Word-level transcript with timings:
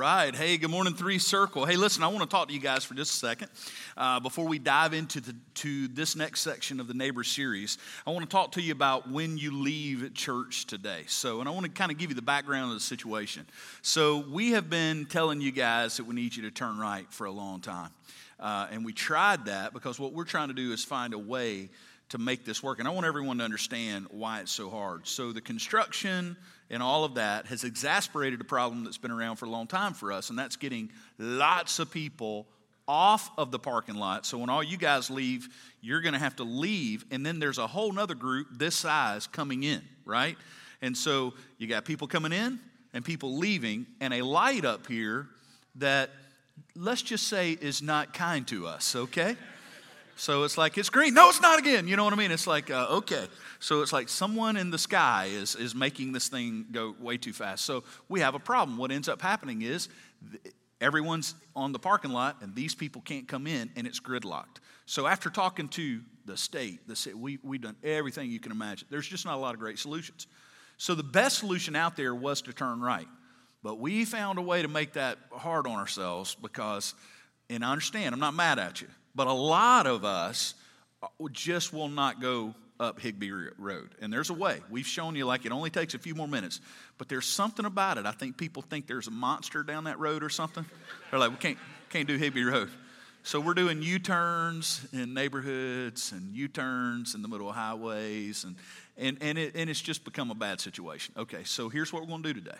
Right. 0.00 0.34
Hey, 0.34 0.56
good 0.56 0.70
morning, 0.70 0.94
Three 0.94 1.18
Circle. 1.18 1.66
Hey, 1.66 1.76
listen, 1.76 2.02
I 2.02 2.06
want 2.06 2.22
to 2.22 2.26
talk 2.26 2.48
to 2.48 2.54
you 2.54 2.60
guys 2.60 2.84
for 2.84 2.94
just 2.94 3.12
a 3.12 3.16
second 3.18 3.50
uh, 3.98 4.18
before 4.18 4.46
we 4.46 4.58
dive 4.58 4.94
into 4.94 5.20
the, 5.20 5.36
to 5.56 5.88
this 5.88 6.16
next 6.16 6.40
section 6.40 6.80
of 6.80 6.88
the 6.88 6.94
Neighbor 6.94 7.22
series. 7.22 7.76
I 8.06 8.10
want 8.10 8.22
to 8.22 8.28
talk 8.34 8.52
to 8.52 8.62
you 8.62 8.72
about 8.72 9.10
when 9.10 9.36
you 9.36 9.50
leave 9.50 10.14
church 10.14 10.64
today. 10.64 11.02
So, 11.06 11.40
and 11.40 11.48
I 11.50 11.52
want 11.52 11.66
to 11.66 11.70
kind 11.70 11.92
of 11.92 11.98
give 11.98 12.08
you 12.08 12.14
the 12.14 12.22
background 12.22 12.70
of 12.70 12.78
the 12.78 12.80
situation. 12.80 13.44
So, 13.82 14.24
we 14.30 14.52
have 14.52 14.70
been 14.70 15.04
telling 15.04 15.42
you 15.42 15.52
guys 15.52 15.98
that 15.98 16.04
we 16.04 16.14
need 16.14 16.34
you 16.34 16.44
to 16.44 16.50
turn 16.50 16.78
right 16.78 17.04
for 17.12 17.26
a 17.26 17.30
long 17.30 17.60
time. 17.60 17.90
Uh, 18.38 18.68
and 18.70 18.86
we 18.86 18.94
tried 18.94 19.44
that 19.44 19.74
because 19.74 20.00
what 20.00 20.14
we're 20.14 20.24
trying 20.24 20.48
to 20.48 20.54
do 20.54 20.72
is 20.72 20.82
find 20.82 21.12
a 21.12 21.18
way 21.18 21.68
to 22.08 22.16
make 22.16 22.46
this 22.46 22.62
work. 22.62 22.78
And 22.78 22.88
I 22.88 22.90
want 22.90 23.04
everyone 23.04 23.36
to 23.36 23.44
understand 23.44 24.06
why 24.10 24.40
it's 24.40 24.50
so 24.50 24.70
hard. 24.70 25.06
So, 25.06 25.32
the 25.32 25.42
construction 25.42 26.38
and 26.70 26.82
all 26.82 27.04
of 27.04 27.14
that 27.14 27.46
has 27.46 27.64
exasperated 27.64 28.40
a 28.40 28.44
problem 28.44 28.84
that's 28.84 28.98
been 28.98 29.10
around 29.10 29.36
for 29.36 29.46
a 29.46 29.50
long 29.50 29.66
time 29.66 29.92
for 29.92 30.12
us, 30.12 30.30
and 30.30 30.38
that's 30.38 30.56
getting 30.56 30.90
lots 31.18 31.78
of 31.78 31.90
people 31.90 32.46
off 32.86 33.30
of 33.38 33.50
the 33.50 33.58
parking 33.58 33.96
lot. 33.96 34.24
So, 34.26 34.38
when 34.38 34.50
all 34.50 34.62
you 34.62 34.76
guys 34.76 35.10
leave, 35.10 35.48
you're 35.80 36.00
going 36.00 36.12
to 36.12 36.18
have 36.18 36.36
to 36.36 36.44
leave, 36.44 37.04
and 37.10 37.24
then 37.24 37.38
there's 37.38 37.58
a 37.58 37.66
whole 37.66 37.96
other 37.98 38.14
group 38.14 38.48
this 38.52 38.74
size 38.74 39.26
coming 39.26 39.62
in, 39.62 39.82
right? 40.04 40.36
And 40.80 40.96
so, 40.96 41.34
you 41.58 41.66
got 41.66 41.84
people 41.84 42.06
coming 42.06 42.32
in 42.32 42.58
and 42.92 43.04
people 43.04 43.36
leaving, 43.36 43.86
and 44.00 44.12
a 44.12 44.22
light 44.22 44.64
up 44.64 44.86
here 44.86 45.28
that, 45.76 46.10
let's 46.74 47.02
just 47.02 47.28
say, 47.28 47.52
is 47.52 47.82
not 47.82 48.12
kind 48.12 48.46
to 48.48 48.66
us, 48.66 48.96
okay? 48.96 49.36
So 50.16 50.44
it's 50.44 50.58
like, 50.58 50.76
it's 50.76 50.90
green. 50.90 51.14
No, 51.14 51.28
it's 51.28 51.40
not 51.40 51.58
again. 51.58 51.88
You 51.88 51.96
know 51.96 52.04
what 52.04 52.12
I 52.12 52.16
mean? 52.16 52.30
It's 52.30 52.46
like, 52.46 52.70
uh, 52.70 52.86
okay. 52.90 53.26
So 53.58 53.82
it's 53.82 53.92
like 53.92 54.08
someone 54.08 54.56
in 54.56 54.70
the 54.70 54.78
sky 54.78 55.28
is, 55.32 55.54
is 55.56 55.74
making 55.74 56.12
this 56.12 56.28
thing 56.28 56.66
go 56.70 56.94
way 57.00 57.16
too 57.16 57.32
fast. 57.32 57.64
So 57.64 57.84
we 58.08 58.20
have 58.20 58.34
a 58.34 58.38
problem. 58.38 58.76
What 58.76 58.90
ends 58.90 59.08
up 59.08 59.22
happening 59.22 59.62
is 59.62 59.88
everyone's 60.80 61.34
on 61.56 61.72
the 61.72 61.78
parking 61.78 62.10
lot 62.10 62.36
and 62.42 62.54
these 62.54 62.74
people 62.74 63.00
can't 63.02 63.26
come 63.28 63.46
in 63.46 63.70
and 63.76 63.86
it's 63.86 64.00
gridlocked. 64.00 64.58
So 64.86 65.06
after 65.06 65.30
talking 65.30 65.68
to 65.68 66.00
the 66.26 66.36
state, 66.36 66.86
the 66.86 66.96
state 66.96 67.16
we, 67.16 67.38
we've 67.42 67.60
done 67.60 67.76
everything 67.82 68.30
you 68.30 68.40
can 68.40 68.52
imagine. 68.52 68.88
There's 68.90 69.08
just 69.08 69.24
not 69.24 69.36
a 69.36 69.40
lot 69.40 69.54
of 69.54 69.60
great 69.60 69.78
solutions. 69.78 70.26
So 70.76 70.94
the 70.94 71.02
best 71.02 71.38
solution 71.38 71.76
out 71.76 71.96
there 71.96 72.14
was 72.14 72.42
to 72.42 72.52
turn 72.52 72.80
right. 72.80 73.08
But 73.62 73.78
we 73.78 74.04
found 74.04 74.38
a 74.38 74.42
way 74.42 74.62
to 74.62 74.68
make 74.68 74.94
that 74.94 75.18
hard 75.32 75.66
on 75.66 75.78
ourselves 75.78 76.34
because, 76.34 76.94
and 77.50 77.64
I 77.64 77.70
understand, 77.70 78.14
I'm 78.14 78.20
not 78.20 78.34
mad 78.34 78.58
at 78.58 78.80
you 78.80 78.88
but 79.14 79.26
a 79.26 79.32
lot 79.32 79.86
of 79.86 80.04
us 80.04 80.54
uh, 81.02 81.08
just 81.32 81.72
will 81.72 81.88
not 81.88 82.20
go 82.20 82.54
up 82.78 82.98
Higby 82.98 83.30
Road. 83.58 83.90
And 84.00 84.12
there's 84.12 84.30
a 84.30 84.34
way. 84.34 84.60
We've 84.70 84.86
shown 84.86 85.14
you 85.14 85.26
like 85.26 85.44
it 85.44 85.52
only 85.52 85.70
takes 85.70 85.94
a 85.94 85.98
few 85.98 86.14
more 86.14 86.26
minutes. 86.26 86.60
But 86.96 87.08
there's 87.08 87.26
something 87.26 87.66
about 87.66 87.98
it. 87.98 88.06
I 88.06 88.12
think 88.12 88.38
people 88.38 88.62
think 88.62 88.86
there's 88.86 89.06
a 89.06 89.10
monster 89.10 89.62
down 89.62 89.84
that 89.84 89.98
road 89.98 90.24
or 90.24 90.30
something. 90.30 90.64
They're 91.10 91.20
like, 91.20 91.30
we 91.30 91.36
can't, 91.36 91.58
can't 91.90 92.08
do 92.08 92.16
Higby 92.16 92.42
Road. 92.42 92.70
So 93.22 93.38
we're 93.38 93.54
doing 93.54 93.82
U-turns 93.82 94.88
in 94.94 95.12
neighborhoods 95.12 96.12
and 96.12 96.34
U-turns 96.34 97.14
in 97.14 97.20
the 97.20 97.28
middle 97.28 97.50
of 97.50 97.54
highways. 97.54 98.44
And, 98.44 98.56
and, 98.96 99.18
and, 99.20 99.36
it, 99.36 99.54
and 99.56 99.68
it's 99.68 99.80
just 99.80 100.04
become 100.04 100.30
a 100.30 100.34
bad 100.34 100.58
situation. 100.58 101.14
Okay, 101.18 101.44
so 101.44 101.68
here's 101.68 101.92
what 101.92 102.00
we're 102.02 102.08
going 102.08 102.22
to 102.22 102.32
do 102.32 102.40
today. 102.40 102.58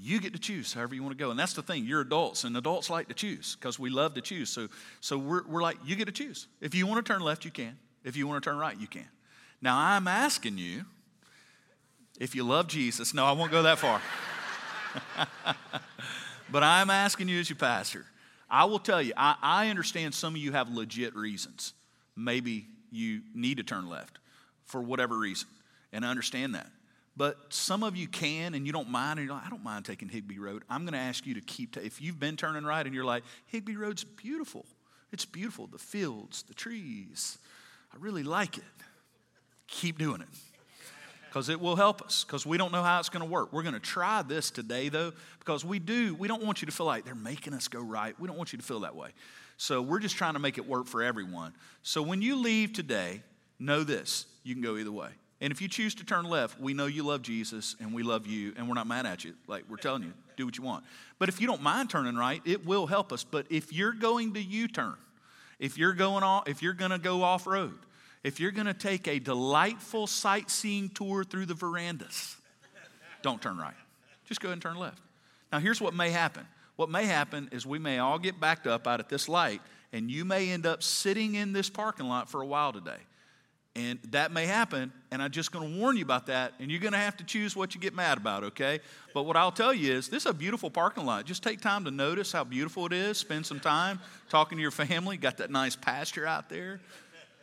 You 0.00 0.20
get 0.20 0.32
to 0.32 0.38
choose 0.38 0.72
however 0.72 0.94
you 0.94 1.02
want 1.02 1.16
to 1.16 1.22
go. 1.22 1.30
And 1.30 1.38
that's 1.38 1.54
the 1.54 1.62
thing. 1.62 1.84
You're 1.84 2.02
adults, 2.02 2.44
and 2.44 2.56
adults 2.56 2.88
like 2.88 3.08
to 3.08 3.14
choose 3.14 3.56
because 3.56 3.78
we 3.78 3.90
love 3.90 4.14
to 4.14 4.20
choose. 4.20 4.48
So, 4.50 4.68
so 5.00 5.18
we're, 5.18 5.46
we're 5.46 5.62
like, 5.62 5.78
you 5.84 5.96
get 5.96 6.06
to 6.06 6.12
choose. 6.12 6.46
If 6.60 6.74
you 6.74 6.86
want 6.86 7.04
to 7.04 7.12
turn 7.12 7.20
left, 7.20 7.44
you 7.44 7.50
can. 7.50 7.76
If 8.04 8.16
you 8.16 8.26
want 8.26 8.42
to 8.42 8.50
turn 8.50 8.58
right, 8.58 8.78
you 8.78 8.86
can. 8.86 9.08
Now, 9.60 9.76
I'm 9.76 10.06
asking 10.06 10.58
you 10.58 10.84
if 12.20 12.34
you 12.34 12.44
love 12.44 12.68
Jesus. 12.68 13.12
No, 13.12 13.24
I 13.24 13.32
won't 13.32 13.50
go 13.50 13.62
that 13.62 13.78
far. 13.78 14.00
but 16.50 16.62
I'm 16.62 16.90
asking 16.90 17.28
you 17.28 17.40
as 17.40 17.50
your 17.50 17.56
pastor. 17.56 18.06
I 18.48 18.64
will 18.64 18.78
tell 18.78 19.02
you, 19.02 19.12
I, 19.16 19.36
I 19.42 19.68
understand 19.68 20.14
some 20.14 20.34
of 20.34 20.40
you 20.40 20.52
have 20.52 20.70
legit 20.70 21.14
reasons. 21.14 21.74
Maybe 22.16 22.66
you 22.90 23.22
need 23.34 23.58
to 23.58 23.62
turn 23.62 23.88
left 23.88 24.18
for 24.64 24.80
whatever 24.80 25.18
reason. 25.18 25.48
And 25.92 26.04
I 26.04 26.10
understand 26.10 26.54
that. 26.54 26.68
But 27.18 27.36
some 27.48 27.82
of 27.82 27.96
you 27.96 28.06
can 28.06 28.54
and 28.54 28.64
you 28.64 28.72
don't 28.72 28.88
mind, 28.88 29.18
and 29.18 29.26
you're 29.26 29.34
like, 29.34 29.44
I 29.44 29.50
don't 29.50 29.64
mind 29.64 29.84
taking 29.84 30.08
Higby 30.08 30.38
Road. 30.38 30.62
I'm 30.70 30.82
going 30.82 30.92
to 30.92 31.00
ask 31.00 31.26
you 31.26 31.34
to 31.34 31.40
keep, 31.40 31.74
t- 31.74 31.80
if 31.80 32.00
you've 32.00 32.20
been 32.20 32.36
turning 32.36 32.64
right 32.64 32.86
and 32.86 32.94
you're 32.94 33.04
like, 33.04 33.24
Higby 33.46 33.76
Road's 33.76 34.04
beautiful. 34.04 34.64
It's 35.10 35.24
beautiful. 35.24 35.66
The 35.66 35.78
fields, 35.78 36.44
the 36.44 36.54
trees. 36.54 37.38
I 37.92 37.96
really 37.98 38.22
like 38.22 38.56
it. 38.56 38.64
Keep 39.66 39.98
doing 39.98 40.20
it 40.20 40.28
because 41.26 41.48
it 41.48 41.60
will 41.60 41.74
help 41.74 42.02
us 42.02 42.24
because 42.24 42.46
we 42.46 42.56
don't 42.56 42.70
know 42.70 42.84
how 42.84 43.00
it's 43.00 43.08
going 43.08 43.24
to 43.24 43.28
work. 43.28 43.52
We're 43.52 43.62
going 43.64 43.74
to 43.74 43.80
try 43.80 44.22
this 44.22 44.52
today, 44.52 44.88
though, 44.88 45.12
because 45.40 45.64
we 45.64 45.80
do, 45.80 46.14
we 46.14 46.28
don't 46.28 46.44
want 46.44 46.62
you 46.62 46.66
to 46.66 46.72
feel 46.72 46.86
like 46.86 47.04
they're 47.04 47.16
making 47.16 47.52
us 47.52 47.66
go 47.66 47.80
right. 47.80 48.18
We 48.20 48.28
don't 48.28 48.38
want 48.38 48.52
you 48.52 48.58
to 48.58 48.64
feel 48.64 48.80
that 48.80 48.94
way. 48.94 49.10
So 49.56 49.82
we're 49.82 49.98
just 49.98 50.16
trying 50.16 50.34
to 50.34 50.38
make 50.38 50.56
it 50.56 50.68
work 50.68 50.86
for 50.86 51.02
everyone. 51.02 51.52
So 51.82 52.00
when 52.00 52.22
you 52.22 52.36
leave 52.36 52.72
today, 52.72 53.22
know 53.58 53.82
this 53.82 54.26
you 54.44 54.54
can 54.54 54.62
go 54.62 54.76
either 54.76 54.92
way. 54.92 55.10
And 55.40 55.52
if 55.52 55.62
you 55.62 55.68
choose 55.68 55.94
to 55.96 56.04
turn 56.04 56.24
left, 56.24 56.60
we 56.60 56.74
know 56.74 56.86
you 56.86 57.04
love 57.04 57.22
Jesus 57.22 57.76
and 57.78 57.94
we 57.94 58.02
love 58.02 58.26
you 58.26 58.52
and 58.56 58.68
we're 58.68 58.74
not 58.74 58.88
mad 58.88 59.06
at 59.06 59.24
you. 59.24 59.34
Like 59.46 59.64
we're 59.68 59.76
telling 59.76 60.02
you, 60.02 60.12
do 60.36 60.44
what 60.44 60.58
you 60.58 60.64
want. 60.64 60.84
But 61.18 61.28
if 61.28 61.40
you 61.40 61.46
don't 61.46 61.62
mind 61.62 61.90
turning 61.90 62.16
right, 62.16 62.42
it 62.44 62.66
will 62.66 62.86
help 62.86 63.12
us. 63.12 63.22
But 63.22 63.46
if 63.48 63.72
you're 63.72 63.92
going 63.92 64.34
to 64.34 64.42
U-turn, 64.42 64.96
if 65.60 65.78
you're 65.78 65.92
going 65.92 66.24
off, 66.24 66.48
if 66.48 66.60
you're 66.60 66.72
going 66.72 66.90
to 66.90 66.98
go 66.98 67.22
off 67.22 67.46
road, 67.46 67.78
if 68.24 68.40
you're 68.40 68.50
going 68.50 68.66
to 68.66 68.74
take 68.74 69.06
a 69.06 69.20
delightful 69.20 70.08
sightseeing 70.08 70.88
tour 70.88 71.22
through 71.22 71.46
the 71.46 71.54
verandas, 71.54 72.36
don't 73.22 73.40
turn 73.40 73.58
right. 73.58 73.74
Just 74.26 74.40
go 74.40 74.48
ahead 74.48 74.54
and 74.54 74.62
turn 74.62 74.76
left. 74.76 75.00
Now, 75.52 75.60
here's 75.60 75.80
what 75.80 75.94
may 75.94 76.10
happen. 76.10 76.46
What 76.76 76.90
may 76.90 77.06
happen 77.06 77.48
is 77.52 77.64
we 77.64 77.78
may 77.78 77.98
all 77.98 78.18
get 78.18 78.38
backed 78.38 78.66
up 78.66 78.86
out 78.86 79.00
at 79.00 79.08
this 79.08 79.28
light, 79.28 79.62
and 79.92 80.10
you 80.10 80.24
may 80.24 80.50
end 80.50 80.66
up 80.66 80.82
sitting 80.82 81.34
in 81.34 81.52
this 81.52 81.70
parking 81.70 82.06
lot 82.06 82.28
for 82.28 82.42
a 82.42 82.46
while 82.46 82.72
today. 82.72 82.98
And 83.76 84.00
that 84.10 84.32
may 84.32 84.46
happen, 84.46 84.92
and 85.12 85.22
I'm 85.22 85.30
just 85.30 85.52
going 85.52 85.72
to 85.72 85.78
warn 85.78 85.96
you 85.96 86.02
about 86.02 86.26
that, 86.26 86.54
and 86.58 86.68
you're 86.68 86.80
going 86.80 86.94
to 86.94 86.98
have 86.98 87.16
to 87.18 87.24
choose 87.24 87.54
what 87.54 87.76
you 87.76 87.80
get 87.80 87.94
mad 87.94 88.18
about, 88.18 88.42
okay? 88.44 88.80
But 89.14 89.22
what 89.22 89.36
I'll 89.36 89.52
tell 89.52 89.72
you 89.72 89.92
is 89.92 90.08
this 90.08 90.24
is 90.24 90.30
a 90.30 90.34
beautiful 90.34 90.68
parking 90.68 91.06
lot. 91.06 91.26
Just 91.26 91.44
take 91.44 91.60
time 91.60 91.84
to 91.84 91.92
notice 91.92 92.32
how 92.32 92.42
beautiful 92.42 92.86
it 92.86 92.92
is. 92.92 93.18
Spend 93.18 93.46
some 93.46 93.60
time 93.60 94.00
talking 94.30 94.58
to 94.58 94.62
your 94.62 94.72
family. 94.72 95.16
Got 95.16 95.36
that 95.36 95.52
nice 95.52 95.76
pasture 95.76 96.26
out 96.26 96.48
there. 96.48 96.80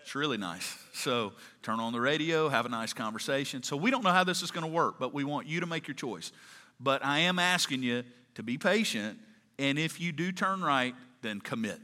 It's 0.01 0.13
really 0.13 0.37
nice. 0.37 0.77
So 0.93 1.33
turn 1.63 1.79
on 1.79 1.93
the 1.93 2.01
radio, 2.01 2.49
have 2.49 2.65
a 2.65 2.69
nice 2.69 2.91
conversation. 2.91 3.63
So 3.63 3.77
we 3.77 3.89
don't 3.89 4.03
know 4.03 4.11
how 4.11 4.23
this 4.23 4.41
is 4.41 4.51
going 4.51 4.65
to 4.65 4.71
work, 4.71 4.99
but 4.99 5.13
we 5.13 5.23
want 5.23 5.47
you 5.47 5.61
to 5.61 5.65
make 5.65 5.87
your 5.87 5.95
choice. 5.95 6.31
But 6.79 7.03
I 7.05 7.19
am 7.19 7.39
asking 7.39 7.81
you 7.81 8.03
to 8.35 8.43
be 8.43 8.57
patient, 8.57 9.17
and 9.57 9.79
if 9.79 10.01
you 10.01 10.11
do 10.11 10.31
turn 10.31 10.61
right, 10.61 10.93
then 11.21 11.39
commit. 11.39 11.79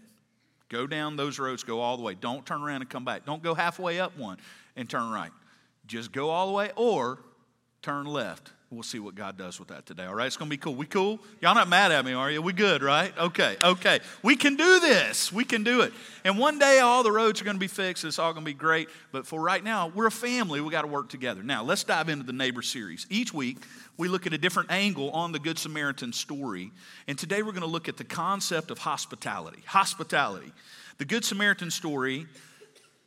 Go 0.72 0.88
down 0.88 1.18
those 1.18 1.38
roads, 1.38 1.64
go 1.64 1.82
all 1.82 1.98
the 1.98 2.04
way. 2.04 2.16
Don't 2.16 2.46
turn 2.46 2.64
around 2.64 2.80
and 2.80 2.90
come 2.90 3.04
back. 3.04 3.26
Don't 3.26 3.44
go 3.44 3.54
halfway 3.54 4.00
up 4.00 4.18
one 4.18 4.38
and 4.78 4.90
turn 4.90 5.12
right. 5.12 5.32
Just 5.86 6.14
go 6.14 6.30
all 6.30 6.48
the 6.48 6.54
way 6.54 6.72
or 6.78 7.20
turn 7.82 8.06
left. 8.06 8.54
We'll 8.72 8.84
see 8.84 9.00
what 9.00 9.16
God 9.16 9.38
does 9.38 9.60
with 9.60 9.68
that 9.68 9.86
today. 9.86 10.06
All 10.06 10.16
right, 10.16 10.28
it's 10.28 10.38
going 10.38 10.50
to 10.50 10.56
be 10.56 10.58
cool. 10.58 10.74
We 10.76 10.86
cool? 10.86 11.20
Y'all 11.42 11.54
not 11.54 11.68
mad 11.68 11.92
at 11.92 12.06
me, 12.06 12.14
are 12.14 12.32
you? 12.32 12.42
We 12.42 12.54
good, 12.54 12.82
right? 12.82 13.12
Okay, 13.18 13.58
okay. 13.62 14.00
We 14.24 14.38
can 14.38 14.56
do 14.56 14.80
this. 14.80 15.30
We 15.30 15.44
can 15.44 15.66
do 15.66 15.82
it. 15.82 15.92
And 16.24 16.40
one 16.40 16.58
day 16.58 16.80
all 16.80 17.04
the 17.04 17.12
roads 17.12 17.42
are 17.42 17.44
going 17.44 17.58
to 17.58 17.60
be 17.60 17.68
fixed. 17.68 18.06
It's 18.06 18.18
all 18.18 18.32
going 18.32 18.46
to 18.46 18.50
be 18.50 18.58
great. 18.58 18.88
But 19.12 19.28
for 19.28 19.42
right 19.42 19.62
now, 19.62 19.90
we're 19.90 20.08
a 20.08 20.12
family. 20.12 20.62
We 20.62 20.72
got 20.72 20.84
to 20.84 20.88
work 20.88 21.10
together. 21.10 21.44
Now, 21.44 21.64
let's 21.64 21.84
dive 21.84 22.08
into 22.08 22.26
the 22.26 22.32
neighbor 22.32 22.62
series. 22.62 23.06
Each 23.10 23.34
week, 23.34 23.58
we 23.98 24.08
look 24.08 24.26
at 24.26 24.32
a 24.32 24.38
different 24.38 24.72
angle 24.72 25.12
on 25.12 25.34
the 25.34 25.40
Good 25.40 25.60
Samaritan 25.60 26.14
story. 26.14 26.72
And 27.10 27.20
today 27.20 27.44
we're 27.44 27.52
going 27.52 27.62
to 27.64 27.68
look 27.68 27.90
at 27.90 27.98
the 27.98 28.06
concept 28.06 28.72
of 28.72 28.78
hospitality. 28.78 29.64
Hospitality. 29.66 30.54
The 30.98 31.04
Good 31.04 31.26
Samaritan 31.26 31.72
story 31.72 32.26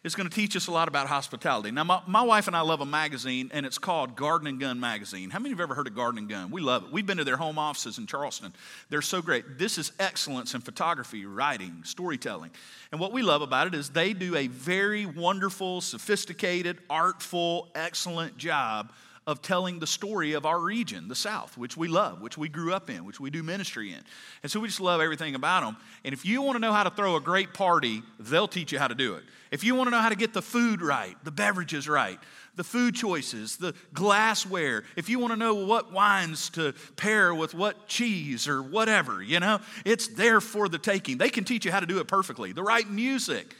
is 0.04 0.14
going 0.14 0.28
to 0.28 0.34
teach 0.34 0.54
us 0.54 0.66
a 0.66 0.70
lot 0.70 0.86
about 0.86 1.06
hospitality. 1.06 1.70
Now, 1.70 1.82
my, 1.82 2.02
my, 2.06 2.22
wife 2.22 2.46
and 2.46 2.54
I 2.54 2.60
love 2.60 2.82
a 2.82 2.86
magazine, 2.86 3.50
and 3.54 3.64
it's 3.64 3.78
called 3.78 4.14
Garden 4.14 4.46
and 4.46 4.60
Gun 4.60 4.78
Magazine. 4.78 5.30
How 5.30 5.38
many 5.38 5.52
of 5.52 5.58
you 5.58 5.62
have 5.62 5.70
ever 5.70 5.74
heard 5.74 5.86
of 5.86 5.94
Garden 5.94 6.18
and 6.18 6.28
Gun? 6.28 6.50
We 6.50 6.60
love 6.60 6.84
it. 6.84 6.92
We've 6.92 7.06
been 7.06 7.16
to 7.16 7.24
their 7.24 7.38
home 7.38 7.58
offices 7.58 7.96
in 7.96 8.06
Charleston. 8.06 8.52
They're 8.90 9.00
so 9.00 9.22
great. 9.22 9.58
This 9.58 9.78
is 9.78 9.92
excellence 9.98 10.54
in 10.54 10.60
photography, 10.60 11.24
writing, 11.24 11.80
storytelling. 11.84 12.50
And 12.92 13.00
what 13.00 13.12
we 13.12 13.22
love 13.22 13.40
about 13.40 13.66
it 13.66 13.74
is 13.74 13.88
they 13.88 14.12
do 14.12 14.36
a 14.36 14.46
very 14.46 15.06
wonderful, 15.06 15.80
sophisticated, 15.80 16.78
artful, 16.90 17.70
excellent 17.74 18.36
job 18.36 18.92
of 19.26 19.40
telling 19.40 19.78
the 19.78 19.86
story 19.86 20.34
of 20.34 20.44
our 20.44 20.60
region, 20.60 21.08
the 21.08 21.14
South, 21.14 21.56
which 21.56 21.76
we 21.76 21.88
love, 21.88 22.20
which 22.20 22.36
we 22.36 22.48
grew 22.48 22.74
up 22.74 22.90
in, 22.90 23.04
which 23.06 23.18
we 23.18 23.30
do 23.30 23.42
ministry 23.42 23.92
in. 23.92 24.00
And 24.42 24.52
so 24.52 24.60
we 24.60 24.68
just 24.68 24.80
love 24.80 25.00
everything 25.00 25.34
about 25.34 25.62
them. 25.62 25.76
And 26.04 26.12
if 26.12 26.26
you 26.26 26.42
want 26.42 26.56
to 26.56 26.60
know 26.60 26.72
how 26.72 26.82
to 26.82 26.90
throw 26.90 27.16
a 27.16 27.20
great 27.20 27.54
party, 27.54 28.02
they'll 28.18 28.48
teach 28.48 28.70
you 28.70 28.78
how 28.78 28.88
to 28.88 28.94
do 28.94 29.14
it. 29.14 29.24
If 29.50 29.64
you 29.64 29.74
want 29.74 29.86
to 29.86 29.90
know 29.92 30.00
how 30.00 30.10
to 30.10 30.16
get 30.16 30.34
the 30.34 30.42
food 30.42 30.82
right, 30.82 31.16
the 31.24 31.30
beverages 31.30 31.88
right, 31.88 32.18
the 32.56 32.64
food 32.64 32.94
choices, 32.94 33.56
the 33.56 33.74
glassware, 33.94 34.84
if 34.94 35.08
you 35.08 35.18
want 35.18 35.32
to 35.32 35.38
know 35.38 35.54
what 35.54 35.90
wines 35.90 36.50
to 36.50 36.74
pair 36.96 37.34
with 37.34 37.54
what 37.54 37.88
cheese 37.88 38.46
or 38.46 38.62
whatever, 38.62 39.22
you 39.22 39.40
know, 39.40 39.58
it's 39.86 40.08
there 40.08 40.42
for 40.42 40.68
the 40.68 40.78
taking. 40.78 41.16
They 41.16 41.30
can 41.30 41.44
teach 41.44 41.64
you 41.64 41.72
how 41.72 41.80
to 41.80 41.86
do 41.86 41.98
it 41.98 42.08
perfectly, 42.08 42.52
the 42.52 42.62
right 42.62 42.88
music. 42.88 43.54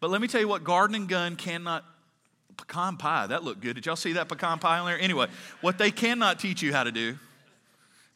But 0.00 0.08
let 0.08 0.22
me 0.22 0.28
tell 0.28 0.40
you 0.40 0.48
what 0.48 0.64
Garden 0.64 0.96
and 0.96 1.08
Gun 1.08 1.36
cannot 1.36 1.84
pecan 2.60 2.96
pie. 2.96 3.26
That 3.26 3.42
looked 3.42 3.60
good. 3.60 3.74
Did 3.74 3.86
y'all 3.86 3.96
see 3.96 4.12
that 4.14 4.28
pecan 4.28 4.58
pie 4.58 4.78
on 4.78 4.86
there? 4.86 5.00
Anyway, 5.00 5.26
what 5.60 5.78
they 5.78 5.90
cannot 5.90 6.38
teach 6.38 6.62
you 6.62 6.72
how 6.72 6.84
to 6.84 6.92
do, 6.92 7.18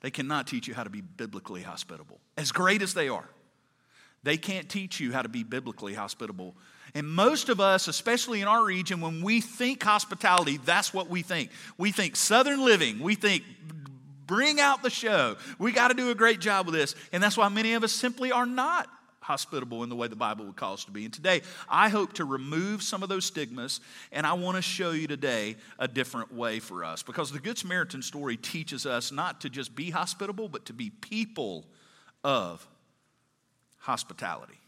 they 0.00 0.10
cannot 0.10 0.46
teach 0.46 0.68
you 0.68 0.74
how 0.74 0.84
to 0.84 0.90
be 0.90 1.00
biblically 1.00 1.62
hospitable. 1.62 2.20
As 2.36 2.52
great 2.52 2.82
as 2.82 2.94
they 2.94 3.08
are, 3.08 3.28
they 4.22 4.36
can't 4.36 4.68
teach 4.68 5.00
you 5.00 5.12
how 5.12 5.22
to 5.22 5.28
be 5.28 5.42
biblically 5.42 5.94
hospitable. 5.94 6.54
And 6.94 7.08
most 7.08 7.48
of 7.48 7.60
us, 7.60 7.88
especially 7.88 8.40
in 8.40 8.48
our 8.48 8.64
region, 8.64 9.00
when 9.00 9.22
we 9.22 9.40
think 9.40 9.82
hospitality, 9.82 10.58
that's 10.64 10.94
what 10.94 11.08
we 11.08 11.22
think. 11.22 11.50
We 11.76 11.90
think 11.90 12.16
Southern 12.16 12.64
living. 12.64 13.00
We 13.00 13.14
think 13.14 13.42
bring 14.26 14.60
out 14.60 14.82
the 14.82 14.90
show. 14.90 15.36
We 15.58 15.72
got 15.72 15.88
to 15.88 15.94
do 15.94 16.10
a 16.10 16.14
great 16.14 16.40
job 16.40 16.66
with 16.66 16.74
this. 16.74 16.94
And 17.12 17.22
that's 17.22 17.36
why 17.36 17.48
many 17.48 17.74
of 17.74 17.82
us 17.82 17.92
simply 17.92 18.30
are 18.30 18.46
not 18.46 18.88
hospitable 19.24 19.82
in 19.82 19.88
the 19.88 19.96
way 19.96 20.06
the 20.06 20.14
Bible 20.14 20.44
would 20.44 20.56
call 20.56 20.74
us 20.74 20.84
to 20.84 20.90
be. 20.90 21.06
And 21.06 21.12
today, 21.12 21.40
I 21.66 21.88
hope 21.88 22.12
to 22.14 22.26
remove 22.26 22.82
some 22.82 23.02
of 23.02 23.08
those 23.08 23.24
stigmas, 23.24 23.80
and 24.12 24.26
I 24.26 24.34
want 24.34 24.56
to 24.56 24.62
show 24.62 24.90
you 24.90 25.06
today 25.06 25.56
a 25.78 25.88
different 25.88 26.32
way 26.32 26.60
for 26.60 26.84
us. 26.84 27.02
Because 27.02 27.32
the 27.32 27.38
Good 27.38 27.56
Samaritan 27.56 28.02
story 28.02 28.36
teaches 28.36 28.84
us 28.84 29.12
not 29.12 29.40
to 29.40 29.48
just 29.48 29.74
be 29.74 29.88
hospitable, 29.88 30.50
but 30.50 30.66
to 30.66 30.74
be 30.74 30.90
people 30.90 31.64
of 32.22 32.66
hospitality. 33.78 34.60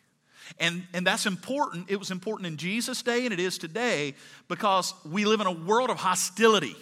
And, 0.59 0.85
and 0.95 1.07
that's 1.07 1.27
important. 1.27 1.91
It 1.91 1.99
was 1.99 2.11
important 2.11 2.47
in 2.47 2.57
Jesus' 2.57 3.03
day, 3.03 3.27
and 3.27 3.35
it 3.35 3.41
is 3.41 3.59
today, 3.59 4.15
because 4.49 4.95
we 5.05 5.27
live 5.27 5.43
in 5.43 5.47
a 5.47 5.53
world 5.53 5.91
of 5.91 5.99
hostility 5.99 6.77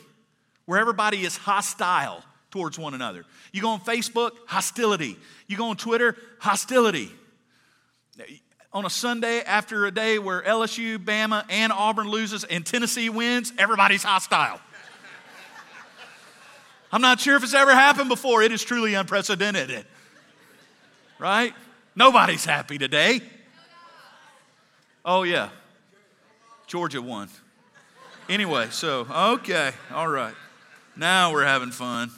where 0.66 0.78
everybody 0.78 1.22
is 1.22 1.36
hostile 1.36 2.22
towards 2.52 2.78
one 2.78 2.94
another. 2.94 3.24
You 3.52 3.62
go 3.62 3.70
on 3.70 3.80
Facebook, 3.80 4.30
hostility. 4.46 5.16
You 5.48 5.56
go 5.56 5.70
on 5.70 5.76
Twitter, 5.76 6.16
hostility 6.38 7.10
on 8.72 8.84
a 8.84 8.90
Sunday 8.90 9.40
after 9.40 9.86
a 9.86 9.90
day 9.90 10.18
where 10.18 10.42
LSU, 10.42 10.98
Bama, 10.98 11.44
and 11.48 11.72
Auburn 11.72 12.08
loses 12.08 12.44
and 12.44 12.66
Tennessee 12.66 13.08
wins, 13.08 13.52
everybody's 13.56 14.02
hostile. 14.02 14.60
I'm 16.90 17.00
not 17.00 17.20
sure 17.20 17.36
if 17.36 17.42
it's 17.42 17.54
ever 17.54 17.72
happened 17.72 18.08
before. 18.08 18.42
It 18.42 18.52
is 18.52 18.62
truly 18.62 18.94
unprecedented. 18.94 19.84
Right? 21.18 21.54
Nobody's 21.96 22.44
happy 22.44 22.78
today. 22.78 23.20
Oh, 25.04 25.22
yeah. 25.22 25.50
Georgia 26.66 27.02
won. 27.02 27.28
Anyway, 28.28 28.68
so, 28.70 29.06
okay, 29.10 29.72
all 29.92 30.08
right. 30.08 30.34
Now 30.96 31.32
we're 31.32 31.44
having 31.44 31.70
fun. 31.70 32.10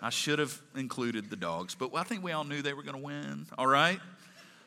I 0.00 0.10
should 0.10 0.38
have 0.38 0.60
included 0.76 1.28
the 1.28 1.36
dogs, 1.36 1.74
but 1.74 1.90
I 1.94 2.04
think 2.04 2.22
we 2.22 2.32
all 2.32 2.44
knew 2.44 2.62
they 2.62 2.72
were 2.72 2.82
going 2.82 2.96
to 2.96 3.02
win, 3.02 3.46
all 3.58 3.66
right? 3.66 4.00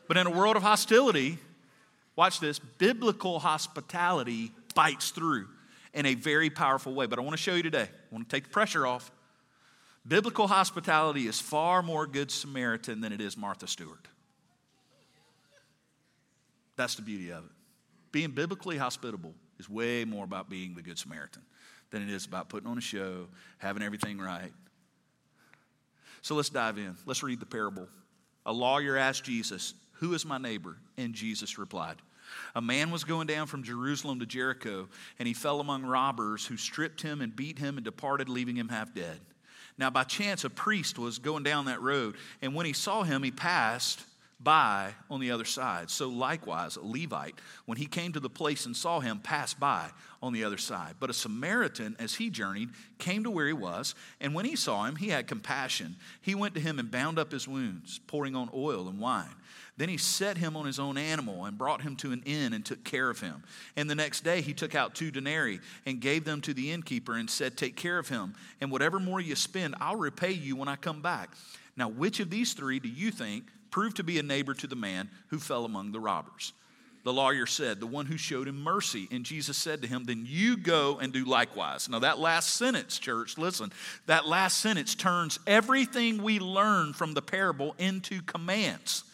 But 0.08 0.18
in 0.18 0.28
a 0.28 0.32
world 0.32 0.56
of 0.56 0.64
hostility, 0.64 1.38
watch 2.16 2.40
this 2.40 2.60
biblical 2.60 3.40
hospitality 3.40 4.52
bites 4.76 5.12
through 5.12 5.48
in 5.94 6.06
a 6.06 6.16
very 6.16 6.50
powerful 6.50 6.94
way. 6.94 7.06
But 7.06 7.20
I 7.20 7.22
want 7.22 7.34
to 7.34 7.42
show 7.42 7.56
you 7.56 7.64
today, 7.64 7.88
I 7.90 8.14
want 8.16 8.30
to 8.30 8.36
take 8.36 8.46
the 8.46 8.50
pressure 8.50 8.86
off. 8.86 9.12
Biblical 10.08 10.48
hospitality 10.48 11.28
is 11.28 11.40
far 11.40 11.84
more 11.84 12.08
Good 12.08 12.32
Samaritan 12.32 13.02
than 13.02 13.14
it 13.14 13.22
is 13.22 13.38
Martha 13.38 13.68
Stewart. 13.68 14.08
That's 16.76 16.96
the 16.96 17.04
beauty 17.04 17.32
of 17.32 17.46
it. 17.46 17.52
Being 18.12 18.32
biblically 18.32 18.78
hospitable 18.78 19.34
is 19.60 19.70
way 19.70 20.04
more 20.04 20.24
about 20.24 20.50
being 20.50 20.74
the 20.74 20.82
Good 20.82 20.98
Samaritan 20.98 21.44
than 21.92 22.02
it 22.02 22.10
is 22.10 22.26
about 22.26 22.50
putting 22.50 22.68
on 22.68 22.78
a 22.78 22.82
show, 22.82 23.28
having 23.60 23.84
everything 23.84 24.18
right. 24.20 24.52
So 26.22 26.36
let's 26.36 26.50
dive 26.50 26.78
in. 26.78 26.96
Let's 27.06 27.22
read 27.22 27.40
the 27.40 27.46
parable. 27.46 27.88
A 28.46 28.54
lawyer 28.54 28.98
asked 28.98 29.24
Jesus, 29.24 29.76
who 30.02 30.16
is 30.16 30.26
my 30.26 30.40
neighbor? 30.40 30.78
And 30.98 31.14
Jesus 31.14 31.58
replied, 31.60 31.96
A 32.56 32.62
man 32.62 32.90
was 32.90 33.04
going 33.04 33.28
down 33.28 33.46
from 33.46 33.64
Jerusalem 33.64 34.20
to 34.20 34.26
Jericho, 34.26 34.90
and 35.20 35.28
he 35.28 35.34
fell 35.34 35.60
among 35.60 35.84
robbers 35.84 36.46
who 36.46 36.58
stripped 36.58 37.04
him 37.04 37.22
and 37.22 37.36
beat 37.36 37.60
him 37.60 37.78
and 37.78 37.86
departed, 37.86 38.28
leaving 38.28 38.58
him 38.58 38.68
half 38.68 38.94
dead. 38.94 39.20
Now, 39.78 39.92
by 39.92 40.04
chance, 40.04 40.44
a 40.44 40.50
priest 40.50 40.98
was 41.00 41.20
going 41.20 41.44
down 41.44 41.66
that 41.66 41.82
road, 41.82 42.16
and 42.42 42.56
when 42.56 42.66
he 42.66 42.74
saw 42.74 43.04
him, 43.04 43.22
he 43.22 43.32
passed 43.32 44.04
by 44.44 44.96
on 45.10 45.20
the 45.20 45.32
other 45.32 45.46
side. 45.46 45.92
So 45.92 46.10
likewise, 46.10 46.78
a 46.78 46.82
Levite, 46.82 47.36
when 47.66 47.78
he 47.78 47.86
came 47.86 48.12
to 48.14 48.20
the 48.20 48.30
place 48.30 48.66
and 48.66 48.76
saw 48.76 49.00
him, 49.00 49.20
passed 49.20 49.60
by 49.60 49.92
on 50.22 50.34
the 50.34 50.44
other 50.44 50.58
side. 50.58 50.96
But 51.00 51.12
a 51.12 51.14
Samaritan, 51.14 51.96
as 52.00 52.16
he 52.16 52.32
journeyed, 52.32 52.70
came 52.98 53.24
to 53.24 53.32
where 53.32 53.46
he 53.46 53.54
was, 53.54 53.94
and 54.20 54.34
when 54.34 54.46
he 54.46 54.56
saw 54.56 54.86
him, 54.86 54.96
he 54.96 55.10
had 55.10 55.28
compassion. 55.28 55.96
He 56.22 56.34
went 56.34 56.56
to 56.56 56.60
him 56.60 56.80
and 56.80 56.90
bound 56.90 57.20
up 57.20 57.32
his 57.32 57.48
wounds, 57.48 58.00
pouring 58.08 58.36
on 58.36 58.50
oil 58.54 58.88
and 58.88 59.00
wine. 59.00 59.36
Then 59.82 59.90
he 59.90 59.98
set 59.98 60.38
him 60.38 60.56
on 60.56 60.68
his 60.68 60.78
own 60.78 60.96
animal 60.96 61.46
and 61.46 61.58
brought 61.58 61.82
him 61.82 61.96
to 61.96 62.12
an 62.12 62.22
inn 62.24 62.54
and 62.54 62.64
took 62.64 62.84
care 62.84 63.10
of 63.10 63.20
him. 63.20 63.42
And 63.76 63.90
the 63.90 63.96
next 63.96 64.24
day 64.24 64.42
he 64.42 64.54
took 64.54 64.76
out 64.76 64.94
two 64.94 65.10
denarii 65.10 65.60
and 65.88 66.00
gave 66.00 66.24
them 66.24 66.40
to 66.42 66.54
the 66.54 66.70
innkeeper 66.70 67.16
and 67.16 67.28
said, 67.28 67.58
Take 67.58 67.76
care 67.76 67.98
of 67.98 68.08
him, 68.08 68.36
and 68.62 68.72
whatever 68.72 69.00
more 69.00 69.20
you 69.20 69.36
spend, 69.36 69.74
I'll 69.82 69.96
repay 69.96 70.34
you 70.34 70.56
when 70.56 70.68
I 70.68 70.76
come 70.76 71.02
back. 71.02 71.32
Now, 71.76 71.90
which 71.90 72.20
of 72.20 72.30
these 72.30 72.54
three 72.54 72.78
do 72.78 72.90
you 72.90 73.10
think 73.10 73.46
proved 73.72 73.98
to 73.98 74.04
be 74.04 74.20
a 74.20 74.24
neighbor 74.24 74.54
to 74.54 74.68
the 74.68 74.76
man 74.76 75.10
who 75.30 75.40
fell 75.40 75.66
among 75.66 75.94
the 75.94 76.00
robbers. 76.00 76.54
The 77.04 77.12
lawyer 77.12 77.48
said, 77.48 77.80
The 77.80 77.88
one 77.88 78.06
who 78.06 78.18
showed 78.18 78.48
him 78.48 78.62
mercy. 78.62 79.08
And 79.10 79.26
Jesus 79.26 79.58
said 79.58 79.82
to 79.82 79.88
him, 79.88 80.04
Then 80.04 80.28
you 80.28 80.58
go 80.58 81.00
and 81.00 81.12
do 81.12 81.26
likewise. 81.26 81.90
Now, 81.90 81.98
that 81.98 82.20
last 82.20 82.54
sentence, 82.54 83.00
church, 83.00 83.36
listen, 83.36 83.74
that 84.06 84.28
last 84.28 84.60
sentence 84.60 84.94
turns 84.94 85.40
everything 85.48 86.22
we 86.22 86.38
learn 86.38 86.94
from 86.94 87.16
the 87.16 87.24
parable 87.24 87.74
into 87.80 88.22
commands. 88.22 89.06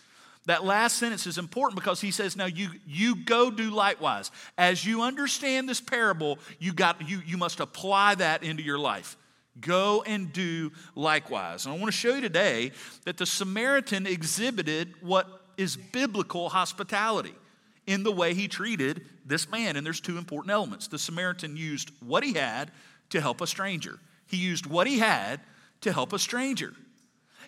That 0.48 0.64
last 0.64 0.98
sentence 0.98 1.28
is 1.28 1.38
important 1.38 1.78
because 1.78 2.00
he 2.00 2.10
says, 2.10 2.38
Now 2.38 2.46
you, 2.46 2.70
you 2.88 3.18
go 3.18 3.52
do 3.52 3.70
likewise. 3.70 4.32
As 4.58 4.86
you 4.86 5.02
understand 5.02 5.68
this 5.68 5.82
parable, 5.82 6.40
you, 6.58 6.74
got, 6.74 7.08
you, 7.08 7.22
you 7.26 7.36
must 7.36 7.60
apply 7.60 8.16
that 8.16 8.44
into 8.44 8.64
your 8.64 8.80
life. 8.80 9.18
Go 9.60 10.04
and 10.08 10.32
do 10.32 10.72
likewise. 10.96 11.66
And 11.66 11.76
I 11.76 11.78
want 11.78 11.88
to 11.88 11.98
show 11.98 12.16
you 12.16 12.22
today 12.22 12.72
that 13.04 13.18
the 13.18 13.26
Samaritan 13.26 14.08
exhibited 14.08 14.94
what 15.02 15.28
is 15.58 15.76
biblical 15.76 16.48
hospitality 16.48 17.36
in 17.86 18.04
the 18.04 18.12
way 18.12 18.34
he 18.34 18.48
treated 18.48 19.02
this 19.26 19.52
man. 19.52 19.76
And 19.76 19.86
there's 19.86 20.00
two 20.00 20.18
important 20.18 20.52
elements. 20.52 20.88
The 20.88 21.00
Samaritan 21.00 21.58
used 21.58 21.92
what 22.00 22.24
he 22.24 22.34
had 22.34 22.72
to 23.10 23.20
help 23.20 23.42
a 23.42 23.48
stranger, 23.48 24.00
he 24.28 24.38
used 24.38 24.66
what 24.66 24.88
he 24.88 25.00
had 25.00 25.42
to 25.82 25.92
help 25.92 26.14
a 26.14 26.20
stranger. 26.20 26.74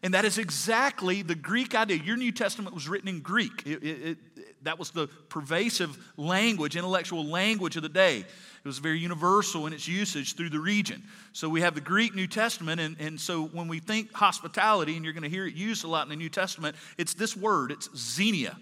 And 0.01 0.13
that 0.13 0.23
is 0.23 0.37
exactly 0.37 1.21
the 1.21 1.35
Greek 1.35 1.75
idea. 1.75 1.97
Your 1.97 2.15
New 2.15 2.31
Testament 2.31 2.73
was 2.73 2.87
written 2.87 3.09
in 3.09 3.19
Greek. 3.19 3.63
It, 3.65 3.83
it, 3.83 4.17
it, 4.37 4.63
that 4.63 4.79
was 4.79 4.91
the 4.91 5.07
pervasive 5.27 5.97
language, 6.15 6.75
intellectual 6.75 7.25
language 7.25 7.75
of 7.75 7.83
the 7.83 7.89
day. 7.89 8.19
It 8.19 8.67
was 8.67 8.79
very 8.79 8.99
universal 8.99 9.67
in 9.67 9.73
its 9.73 9.87
usage 9.87 10.35
through 10.35 10.49
the 10.49 10.59
region. 10.59 11.03
So 11.33 11.49
we 11.49 11.61
have 11.61 11.75
the 11.75 11.81
Greek 11.81 12.15
New 12.15 12.27
Testament, 12.27 12.79
and, 12.79 12.95
and 12.99 13.19
so 13.19 13.45
when 13.47 13.67
we 13.67 13.79
think 13.79 14.13
hospitality, 14.13 14.95
and 14.95 15.03
you're 15.03 15.13
going 15.13 15.23
to 15.23 15.29
hear 15.29 15.45
it 15.45 15.53
used 15.53 15.83
a 15.83 15.87
lot 15.87 16.03
in 16.03 16.09
the 16.09 16.15
New 16.15 16.29
Testament, 16.29 16.75
it's 16.97 17.13
this 17.13 17.35
word, 17.35 17.71
it's 17.71 17.89
xenia. 17.95 18.57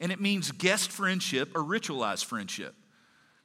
And 0.00 0.10
it 0.10 0.20
means 0.20 0.50
guest 0.50 0.90
friendship 0.90 1.56
or 1.56 1.62
ritualized 1.62 2.24
friendship. 2.24 2.74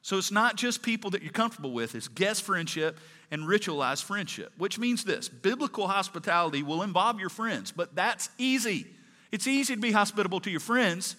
So 0.02 0.18
it's 0.18 0.32
not 0.32 0.56
just 0.56 0.82
people 0.82 1.10
that 1.10 1.22
you're 1.22 1.32
comfortable 1.32 1.72
with, 1.72 1.94
it's 1.94 2.08
guest 2.08 2.42
friendship 2.42 2.98
and 3.30 3.42
ritualized 3.42 4.04
friendship, 4.04 4.52
which 4.58 4.78
means 4.78 5.04
this 5.04 5.28
biblical 5.28 5.88
hospitality 5.88 6.62
will 6.62 6.82
involve 6.82 7.20
your 7.20 7.28
friends, 7.28 7.72
but 7.72 7.94
that's 7.94 8.30
easy. 8.38 8.86
It's 9.30 9.46
easy 9.46 9.74
to 9.74 9.80
be 9.80 9.92
hospitable 9.92 10.40
to 10.40 10.50
your 10.50 10.60
friends 10.60 11.16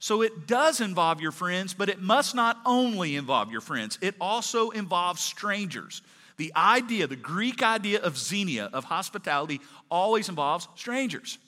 so 0.00 0.22
it 0.22 0.46
does 0.46 0.80
involve 0.80 1.20
your 1.20 1.32
friends, 1.32 1.74
but 1.74 1.88
it 1.88 2.00
must 2.00 2.34
not 2.34 2.58
only 2.64 3.16
involve 3.16 3.50
your 3.50 3.60
friends, 3.60 3.98
it 4.00 4.14
also 4.20 4.70
involves 4.70 5.20
strangers. 5.20 6.02
The 6.36 6.52
idea, 6.54 7.08
the 7.08 7.16
Greek 7.16 7.64
idea 7.64 8.00
of 8.00 8.16
xenia, 8.16 8.70
of 8.72 8.84
hospitality, 8.84 9.60
always 9.90 10.28
involves 10.28 10.68
strangers. 10.76 11.38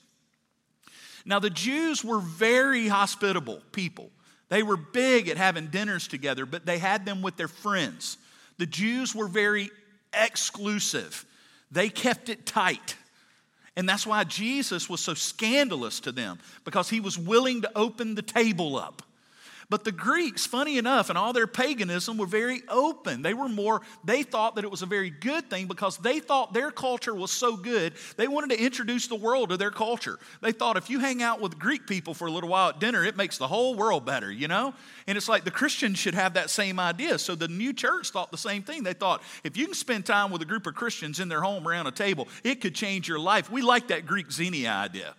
Now, 1.25 1.38
the 1.38 1.50
Jews 1.50 2.05
were 2.05 2.19
very 2.19 2.88
hospitable 2.88 3.61
people. 3.71 4.11
They 4.49 4.64
were 4.64 4.76
big 4.76 5.29
at 5.29 5.37
having 5.37 5.69
dinners 5.69 6.09
together, 6.09 6.45
but 6.45 6.67
they 6.67 6.79
had 6.79 7.05
them 7.07 7.23
with 7.23 7.37
their 7.37 7.47
friends. 7.47 8.17
The 8.59 8.67
Jews 8.67 9.14
were 9.14 9.29
very 9.29 9.71
exclusive, 10.12 11.25
they 11.71 11.88
kept 11.88 12.29
it 12.29 12.47
tight. 12.47 12.97
And 13.76 13.88
that's 13.88 14.07
why 14.07 14.25
Jesus 14.25 14.88
was 14.88 15.00
so 15.00 15.14
scandalous 15.14 16.00
to 16.00 16.12
them, 16.12 16.38
because 16.64 16.90
he 16.90 17.00
was 17.00 17.17
willing 17.17 17.62
to 17.62 17.71
open 17.76 18.14
the 18.14 18.23
table 18.23 18.76
up. 18.76 19.02
But 19.71 19.85
the 19.85 19.93
Greeks, 19.93 20.45
funny 20.45 20.79
enough, 20.79 21.11
and 21.11 21.17
all 21.17 21.33
their 21.33 21.47
paganism 21.47 22.19
were 22.19 22.27
very 22.27 22.62
open. 22.69 23.23
They 23.23 23.35
were 23.35 23.49
more, 23.49 23.83
they 24.05 24.25
thought 24.25 24.57
that 24.57 24.65
it 24.65 24.71
was 24.71 24.83
a 24.83 24.87
very 24.87 25.11
good 25.11 25.49
thing 25.49 25.69
because 25.69 25.97
they 25.97 26.19
thought 26.19 26.53
their 26.53 26.73
culture 26.73 27.15
was 27.15 27.31
so 27.31 27.57
good, 27.57 27.95
they 28.17 28.27
wanted 28.27 28.50
to 28.50 28.62
introduce 28.62 29.07
the 29.07 29.15
world 29.15 29.50
to 29.50 29.57
their 29.57 29.71
culture. 29.71 30.19
They 30.41 30.50
thought 30.50 30.77
if 30.77 30.91
you 30.91 30.99
hang 30.99 31.23
out 31.23 31.41
with 31.41 31.57
Greek 31.57 31.87
people 31.87 32.15
for 32.15 32.27
a 32.27 32.33
little 32.33 32.50
while 32.50 32.71
at 32.71 32.81
dinner, 32.81 33.05
it 33.05 33.17
makes 33.17 33.39
the 33.39 33.47
whole 33.47 33.77
world 33.77 34.05
better, 34.05 34.31
you 34.33 34.49
know? 34.49 34.75
And 35.07 35.17
it's 35.17 35.29
like 35.29 35.45
the 35.45 35.53
Christians 35.53 36.00
should 36.00 36.15
have 36.15 36.35
that 36.35 36.50
same 36.50 36.81
idea. 36.81 37.17
So 37.21 37.37
the 37.37 37.47
new 37.49 37.73
church 37.73 38.11
thought 38.11 38.33
the 38.33 38.39
same 38.39 38.65
thing. 38.65 38.83
They 38.83 38.93
thought 38.93 39.23
if 39.45 39.57
you 39.57 39.67
can 39.67 39.75
spend 39.75 40.05
time 40.05 40.33
with 40.33 40.43
a 40.43 40.47
group 40.47 40.67
of 40.67 40.75
Christians 40.75 41.21
in 41.21 41.29
their 41.29 41.43
home 41.43 41.67
around 41.67 41.87
a 41.87 41.93
table, 41.93 42.27
it 42.43 42.61
could 42.61 42.75
change 42.75 43.07
your 43.07 43.21
life. 43.21 43.49
We 43.49 43.62
like 43.62 43.87
that 43.89 44.05
Greek 44.05 44.33
xenia 44.33 44.71
idea 44.71 45.15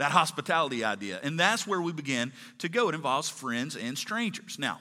that 0.00 0.12
hospitality 0.12 0.82
idea. 0.82 1.20
And 1.22 1.38
that's 1.38 1.66
where 1.66 1.80
we 1.80 1.92
begin 1.92 2.32
to 2.58 2.70
go. 2.70 2.88
It 2.88 2.94
involves 2.94 3.28
friends 3.28 3.76
and 3.76 3.98
strangers. 3.98 4.58
Now, 4.58 4.80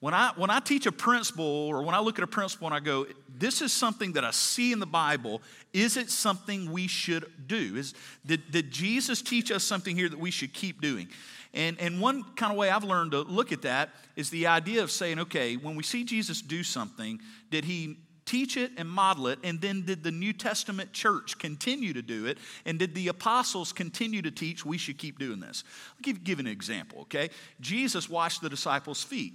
when 0.00 0.14
I, 0.14 0.32
when 0.34 0.50
I 0.50 0.58
teach 0.58 0.84
a 0.86 0.92
principle 0.92 1.44
or 1.44 1.82
when 1.82 1.94
I 1.94 2.00
look 2.00 2.18
at 2.18 2.24
a 2.24 2.28
principle 2.28 2.66
and 2.66 2.74
I 2.74 2.80
go, 2.80 3.06
this 3.36 3.62
is 3.62 3.72
something 3.72 4.14
that 4.14 4.24
I 4.24 4.32
see 4.32 4.72
in 4.72 4.80
the 4.80 4.86
Bible, 4.86 5.42
is 5.72 5.96
it 5.96 6.10
something 6.10 6.72
we 6.72 6.88
should 6.88 7.30
do? 7.46 7.76
Is, 7.76 7.94
did, 8.26 8.50
did 8.50 8.72
Jesus 8.72 9.22
teach 9.22 9.52
us 9.52 9.62
something 9.62 9.96
here 9.96 10.08
that 10.08 10.18
we 10.18 10.32
should 10.32 10.52
keep 10.52 10.80
doing? 10.80 11.08
And, 11.54 11.80
and 11.80 12.00
one 12.00 12.24
kind 12.34 12.50
of 12.50 12.58
way 12.58 12.68
I've 12.68 12.84
learned 12.84 13.12
to 13.12 13.20
look 13.20 13.52
at 13.52 13.62
that 13.62 13.90
is 14.16 14.28
the 14.28 14.48
idea 14.48 14.82
of 14.82 14.90
saying, 14.90 15.20
okay, 15.20 15.56
when 15.56 15.76
we 15.76 15.84
see 15.84 16.02
Jesus 16.02 16.42
do 16.42 16.64
something, 16.64 17.20
did 17.50 17.64
he 17.64 17.96
teach 18.28 18.56
it 18.56 18.72
and 18.76 18.88
model 18.88 19.26
it? 19.28 19.38
And 19.42 19.60
then 19.60 19.84
did 19.84 20.04
the 20.04 20.10
New 20.10 20.32
Testament 20.32 20.92
church 20.92 21.38
continue 21.38 21.92
to 21.94 22.02
do 22.02 22.26
it? 22.26 22.38
And 22.66 22.78
did 22.78 22.94
the 22.94 23.08
apostles 23.08 23.72
continue 23.72 24.22
to 24.22 24.30
teach 24.30 24.64
we 24.64 24.76
should 24.76 24.98
keep 24.98 25.18
doing 25.18 25.40
this? 25.40 25.64
I'll 25.96 26.02
give, 26.02 26.22
give 26.22 26.38
an 26.38 26.46
example, 26.46 27.00
okay? 27.02 27.30
Jesus 27.60 28.08
washed 28.08 28.42
the 28.42 28.50
disciples' 28.50 29.02
feet 29.02 29.32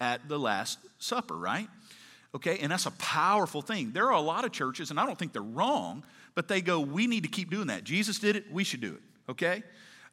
at 0.00 0.28
the 0.28 0.38
Last 0.38 0.78
Supper, 0.98 1.36
right? 1.36 1.68
Okay, 2.34 2.58
and 2.58 2.72
that's 2.72 2.86
a 2.86 2.92
powerful 2.92 3.60
thing. 3.60 3.92
There 3.92 4.06
are 4.06 4.14
a 4.14 4.20
lot 4.20 4.46
of 4.46 4.52
churches, 4.52 4.90
and 4.90 4.98
I 4.98 5.04
don't 5.04 5.18
think 5.18 5.34
they're 5.34 5.42
wrong, 5.42 6.02
but 6.34 6.48
they 6.48 6.62
go, 6.62 6.80
we 6.80 7.06
need 7.06 7.24
to 7.24 7.28
keep 7.28 7.50
doing 7.50 7.66
that. 7.66 7.84
Jesus 7.84 8.18
did 8.18 8.36
it, 8.36 8.50
we 8.50 8.64
should 8.64 8.80
do 8.80 8.94
it, 8.94 9.30
okay? 9.30 9.62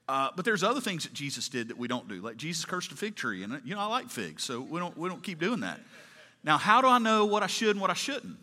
Uh, 0.09 0.29
but 0.35 0.43
there's 0.43 0.63
other 0.63 0.81
things 0.81 1.03
that 1.03 1.13
Jesus 1.13 1.47
did 1.47 1.69
that 1.69 1.77
we 1.77 1.87
don't 1.87 2.09
do, 2.09 2.15
like 2.15 2.35
Jesus 2.35 2.65
cursed 2.65 2.91
a 2.91 2.95
fig 2.95 3.15
tree, 3.15 3.43
and 3.43 3.61
you 3.63 3.75
know 3.75 3.79
I 3.79 3.85
like 3.85 4.09
figs, 4.09 4.43
so 4.43 4.59
we 4.59 4.79
don't 4.79 4.97
we 4.97 5.07
don't 5.07 5.21
keep 5.21 5.39
doing 5.39 5.59
that. 5.59 5.79
Now, 6.43 6.57
how 6.57 6.81
do 6.81 6.87
I 6.87 6.99
know 6.99 7.25
what 7.25 7.43
I 7.43 7.47
should 7.47 7.71
and 7.71 7.81
what 7.81 7.89
I 7.89 7.95
shouldn't? 7.95 8.37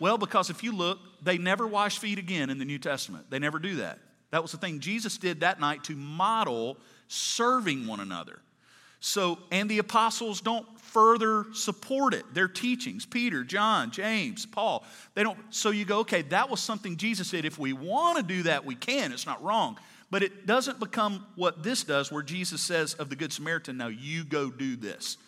Well, 0.00 0.18
because 0.18 0.50
if 0.50 0.62
you 0.62 0.72
look, 0.72 0.98
they 1.22 1.38
never 1.38 1.66
wash 1.66 1.98
feet 1.98 2.18
again 2.18 2.50
in 2.50 2.58
the 2.58 2.64
New 2.64 2.78
Testament. 2.78 3.30
They 3.30 3.38
never 3.38 3.58
do 3.58 3.76
that. 3.76 3.98
That 4.30 4.42
was 4.42 4.52
the 4.52 4.58
thing 4.58 4.80
Jesus 4.80 5.16
did 5.18 5.40
that 5.40 5.60
night 5.60 5.84
to 5.84 5.96
model 5.96 6.76
serving 7.08 7.86
one 7.86 8.00
another. 8.00 8.40
So, 9.00 9.38
and 9.50 9.70
the 9.70 9.78
apostles 9.78 10.40
don't 10.40 10.66
further 10.80 11.46
support 11.52 12.14
it. 12.14 12.24
Their 12.34 12.48
teachings, 12.48 13.06
Peter, 13.06 13.44
John, 13.44 13.90
James, 13.90 14.44
Paul, 14.44 14.84
they 15.14 15.22
don't. 15.22 15.38
So 15.50 15.70
you 15.70 15.84
go, 15.84 16.00
okay, 16.00 16.22
that 16.22 16.50
was 16.50 16.60
something 16.60 16.96
Jesus 16.96 17.28
said. 17.28 17.44
If 17.44 17.58
we 17.58 17.72
want 17.72 18.18
to 18.18 18.22
do 18.22 18.42
that, 18.44 18.64
we 18.64 18.74
can. 18.74 19.12
It's 19.12 19.26
not 19.26 19.42
wrong. 19.42 19.78
But 20.10 20.22
it 20.22 20.46
doesn't 20.46 20.80
become 20.80 21.26
what 21.36 21.62
this 21.62 21.84
does, 21.84 22.10
where 22.10 22.22
Jesus 22.22 22.60
says 22.60 22.94
of 22.94 23.10
the 23.10 23.16
Good 23.16 23.32
Samaritan, 23.32 23.76
now 23.76 23.88
you 23.88 24.24
go 24.24 24.50
do 24.50 24.74
this 24.74 25.18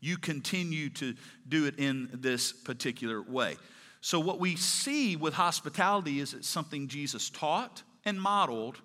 you 0.00 0.16
continue 0.16 0.90
to 0.90 1.14
do 1.48 1.66
it 1.66 1.78
in 1.78 2.08
this 2.12 2.52
particular 2.52 3.22
way. 3.22 3.56
So, 4.00 4.20
what 4.20 4.38
we 4.38 4.56
see 4.56 5.16
with 5.16 5.34
hospitality 5.34 6.20
is 6.20 6.34
it's 6.34 6.48
something 6.48 6.88
Jesus 6.88 7.30
taught 7.30 7.82
and 8.04 8.20
modeled, 8.20 8.80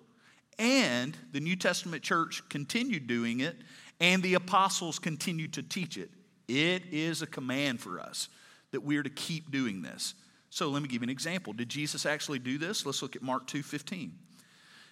and 0.58 1.16
the 1.32 1.40
New 1.40 1.56
Testament 1.56 2.02
church 2.02 2.42
continued 2.48 3.06
doing 3.06 3.40
it, 3.40 3.56
and 4.00 4.22
the 4.22 4.34
apostles 4.34 4.98
continued 4.98 5.52
to 5.54 5.62
teach 5.62 5.96
it. 5.96 6.10
It 6.48 6.82
is 6.90 7.22
a 7.22 7.26
command 7.26 7.80
for 7.80 8.00
us 8.00 8.28
that 8.72 8.82
we 8.82 8.96
are 8.96 9.02
to 9.04 9.10
keep 9.10 9.52
doing 9.52 9.82
this. 9.82 10.14
So, 10.50 10.68
let 10.68 10.82
me 10.82 10.88
give 10.88 11.02
you 11.02 11.06
an 11.06 11.10
example. 11.10 11.52
Did 11.52 11.68
Jesus 11.68 12.06
actually 12.06 12.40
do 12.40 12.58
this? 12.58 12.84
Let's 12.84 13.00
look 13.00 13.14
at 13.14 13.22
Mark 13.22 13.46
2 13.46 13.62
15. 13.62 14.12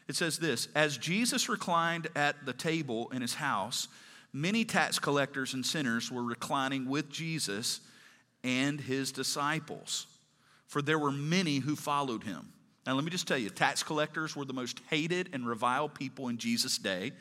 It 0.08 0.16
says 0.16 0.38
this 0.38 0.68
As 0.74 0.98
Jesus 0.98 1.48
reclined 1.48 2.08
at 2.14 2.46
the 2.46 2.52
table 2.52 3.10
in 3.12 3.22
his 3.22 3.34
house, 3.34 3.88
many 4.32 4.64
tax 4.64 4.98
collectors 4.98 5.54
and 5.54 5.64
sinners 5.64 6.10
were 6.10 6.22
reclining 6.22 6.88
with 6.88 7.10
Jesus 7.10 7.80
and 8.44 8.80
his 8.80 9.12
disciples, 9.12 10.06
for 10.66 10.82
there 10.82 10.98
were 10.98 11.12
many 11.12 11.58
who 11.58 11.76
followed 11.76 12.24
him. 12.24 12.52
Now, 12.86 12.94
let 12.94 13.04
me 13.04 13.10
just 13.10 13.28
tell 13.28 13.38
you 13.38 13.50
tax 13.50 13.82
collectors 13.82 14.34
were 14.34 14.44
the 14.44 14.52
most 14.52 14.80
hated 14.90 15.30
and 15.32 15.46
reviled 15.46 15.94
people 15.94 16.28
in 16.28 16.38
Jesus' 16.38 16.78
day 16.78 17.12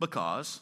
because 0.00 0.60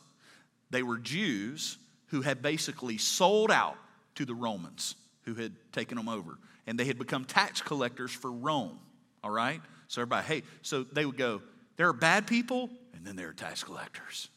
they 0.70 0.82
were 0.82 0.98
Jews 0.98 1.78
who 2.08 2.20
had 2.20 2.42
basically 2.42 2.98
sold 2.98 3.50
out 3.50 3.76
to 4.16 4.26
the 4.26 4.34
Romans 4.34 4.94
who 5.22 5.34
had 5.34 5.52
taken 5.72 5.96
them 5.96 6.08
over. 6.08 6.38
And 6.66 6.78
they 6.78 6.84
had 6.84 6.98
become 6.98 7.24
tax 7.24 7.62
collectors 7.62 8.10
for 8.10 8.30
Rome, 8.30 8.78
all 9.24 9.30
right? 9.30 9.60
So 9.88 10.02
everybody, 10.02 10.26
hey, 10.26 10.42
so 10.60 10.84
they 10.84 11.06
would 11.06 11.16
go, 11.16 11.40
there 11.76 11.88
are 11.88 11.94
bad 11.94 12.26
people, 12.26 12.68
and 12.94 13.06
then 13.06 13.16
there 13.16 13.28
are 13.28 13.32
tax 13.32 13.64
collectors. 13.64 14.28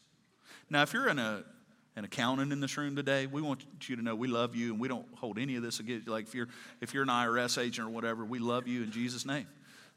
Now, 0.70 0.82
if 0.82 0.92
you're 0.92 1.08
in 1.08 1.18
a 1.18 1.44
an 1.96 2.04
accountant 2.04 2.52
in 2.52 2.60
this 2.60 2.76
room 2.76 2.94
today, 2.94 3.26
we 3.26 3.40
want 3.40 3.64
you 3.88 3.96
to 3.96 4.02
know 4.02 4.14
we 4.14 4.28
love 4.28 4.54
you 4.54 4.72
and 4.72 4.80
we 4.80 4.86
don't 4.86 5.06
hold 5.14 5.38
any 5.38 5.56
of 5.56 5.62
this 5.62 5.80
against 5.80 6.06
you. 6.06 6.12
Like 6.12 6.26
if 6.26 6.34
you're 6.34 6.48
if 6.80 6.92
you're 6.92 7.02
an 7.02 7.08
IRS 7.08 7.60
agent 7.60 7.88
or 7.88 7.90
whatever, 7.90 8.24
we 8.24 8.38
love 8.38 8.68
you 8.68 8.82
in 8.82 8.92
Jesus' 8.92 9.24
name. 9.24 9.46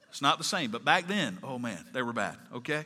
It's 0.09 0.21
not 0.21 0.37
the 0.37 0.43
same. 0.43 0.71
But 0.71 0.85
back 0.85 1.07
then, 1.07 1.37
oh 1.43 1.59
man, 1.59 1.85
they 1.93 2.01
were 2.01 2.13
bad. 2.13 2.37
Okay? 2.55 2.85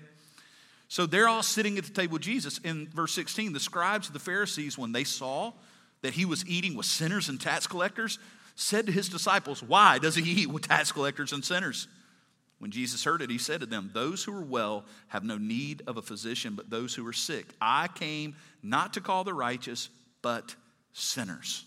So 0.89 1.05
they're 1.05 1.27
all 1.27 1.43
sitting 1.43 1.77
at 1.77 1.86
the 1.86 1.91
table 1.91 2.13
with 2.13 2.22
Jesus. 2.24 2.60
In 2.60 2.88
verse 2.89 3.13
16, 3.13 3.53
the 3.53 3.60
scribes 3.60 4.08
of 4.08 4.13
the 4.13 4.20
Pharisees, 4.20 4.77
when 4.77 4.91
they 4.91 5.03
saw 5.03 5.53
that 6.01 6.13
he 6.13 6.25
was 6.25 6.46
eating 6.48 6.75
with 6.75 6.86
sinners 6.86 7.29
and 7.29 7.39
tax 7.39 7.65
collectors, 7.65 8.20
said 8.55 8.86
to 8.86 8.91
his 8.91 9.10
disciples, 9.10 9.63
Why 9.63 9.98
does 10.00 10.15
he 10.15 10.41
eat 10.41 10.50
with 10.50 10.67
tax 10.67 10.91
collectors 10.91 11.34
and 11.34 11.43
sinners? 11.43 11.88
When 12.63 12.72
Jesus 12.72 13.03
heard 13.03 13.22
it, 13.22 13.29
he 13.29 13.39
said 13.39 13.60
to 13.60 13.65
them, 13.65 13.89
Those 13.91 14.24
who 14.24 14.34
are 14.34 14.41
well 14.41 14.86
have 15.10 15.25
no 15.25 15.38
need 15.38 15.84
of 15.86 15.98
a 15.98 16.01
physician, 16.01 16.53
but 16.55 16.70
those 16.70 16.96
who 16.96 17.05
are 17.05 17.12
sick. 17.12 17.46
I 17.60 17.89
came 17.89 18.38
not 18.63 18.93
to 18.93 19.01
call 19.01 19.25
the 19.25 19.34
righteous, 19.34 19.89
but 20.22 20.55
sinners. 20.93 21.65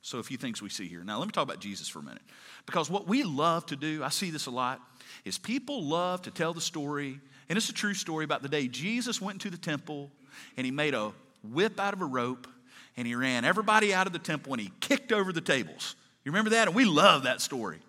So, 0.00 0.18
a 0.18 0.22
few 0.22 0.38
things 0.38 0.62
we 0.62 0.70
see 0.70 0.88
here. 0.88 1.04
Now, 1.04 1.18
let 1.18 1.26
me 1.26 1.32
talk 1.32 1.42
about 1.42 1.60
Jesus 1.60 1.88
for 1.88 1.98
a 1.98 2.02
minute. 2.02 2.22
Because 2.64 2.88
what 2.88 3.06
we 3.06 3.22
love 3.22 3.66
to 3.66 3.76
do, 3.76 4.02
I 4.02 4.08
see 4.08 4.30
this 4.30 4.46
a 4.46 4.50
lot, 4.50 4.80
is 5.26 5.36
people 5.36 5.84
love 5.84 6.22
to 6.22 6.30
tell 6.30 6.54
the 6.54 6.62
story, 6.62 7.20
and 7.50 7.58
it's 7.58 7.68
a 7.68 7.74
true 7.74 7.92
story 7.92 8.24
about 8.24 8.40
the 8.40 8.48
day 8.48 8.68
Jesus 8.68 9.20
went 9.20 9.44
into 9.44 9.50
the 9.50 9.62
temple 9.62 10.10
and 10.56 10.64
he 10.64 10.70
made 10.70 10.94
a 10.94 11.12
whip 11.44 11.78
out 11.78 11.92
of 11.92 12.00
a 12.00 12.06
rope 12.06 12.46
and 12.96 13.06
he 13.06 13.14
ran 13.14 13.44
everybody 13.44 13.92
out 13.92 14.06
of 14.06 14.14
the 14.14 14.18
temple 14.18 14.54
and 14.54 14.62
he 14.62 14.72
kicked 14.80 15.12
over 15.12 15.34
the 15.34 15.42
tables. 15.42 15.96
You 16.24 16.32
remember 16.32 16.52
that? 16.52 16.66
And 16.66 16.74
we 16.74 16.86
love 16.86 17.24
that 17.24 17.42
story. 17.42 17.80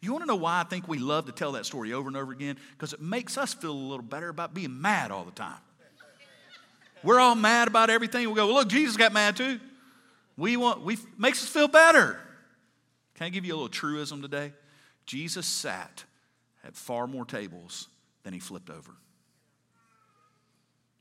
You 0.00 0.12
want 0.12 0.22
to 0.22 0.28
know 0.28 0.36
why 0.36 0.60
I 0.60 0.64
think 0.64 0.86
we 0.86 0.98
love 0.98 1.26
to 1.26 1.32
tell 1.32 1.52
that 1.52 1.66
story 1.66 1.92
over 1.92 2.08
and 2.08 2.16
over 2.16 2.32
again? 2.32 2.56
Because 2.72 2.92
it 2.92 3.00
makes 3.00 3.36
us 3.36 3.52
feel 3.52 3.72
a 3.72 3.72
little 3.72 4.04
better 4.04 4.28
about 4.28 4.54
being 4.54 4.80
mad 4.80 5.10
all 5.10 5.24
the 5.24 5.32
time. 5.32 5.58
We're 7.02 7.20
all 7.20 7.34
mad 7.34 7.68
about 7.68 7.90
everything. 7.90 8.28
We 8.28 8.34
go, 8.34 8.46
well, 8.46 8.56
look, 8.56 8.68
Jesus 8.68 8.96
got 8.96 9.12
mad 9.12 9.36
too. 9.36 9.60
We 10.36 10.56
want, 10.56 10.82
we 10.82 10.98
makes 11.16 11.42
us 11.42 11.48
feel 11.48 11.68
better. 11.68 12.18
Can 13.14 13.26
I 13.26 13.28
give 13.30 13.44
you 13.44 13.52
a 13.52 13.56
little 13.56 13.68
truism 13.68 14.22
today? 14.22 14.52
Jesus 15.06 15.46
sat 15.46 16.04
at 16.64 16.76
far 16.76 17.06
more 17.06 17.24
tables 17.24 17.88
than 18.22 18.32
he 18.32 18.38
flipped 18.38 18.70
over. 18.70 18.92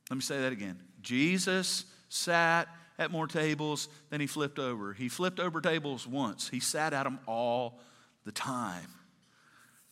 Let 0.09 0.15
me 0.15 0.21
say 0.21 0.41
that 0.41 0.53
again. 0.53 0.79
Jesus 1.01 1.85
sat 2.09 2.67
at 2.97 3.11
more 3.11 3.27
tables 3.27 3.89
than 4.09 4.21
he 4.21 4.27
flipped 4.27 4.57
over. 4.57 4.93
He 4.93 5.09
flipped 5.09 5.39
over 5.39 5.61
tables 5.61 6.07
once, 6.07 6.49
he 6.49 6.59
sat 6.59 6.93
at 6.93 7.03
them 7.03 7.19
all 7.27 7.79
the 8.27 8.31
time. 8.31 8.89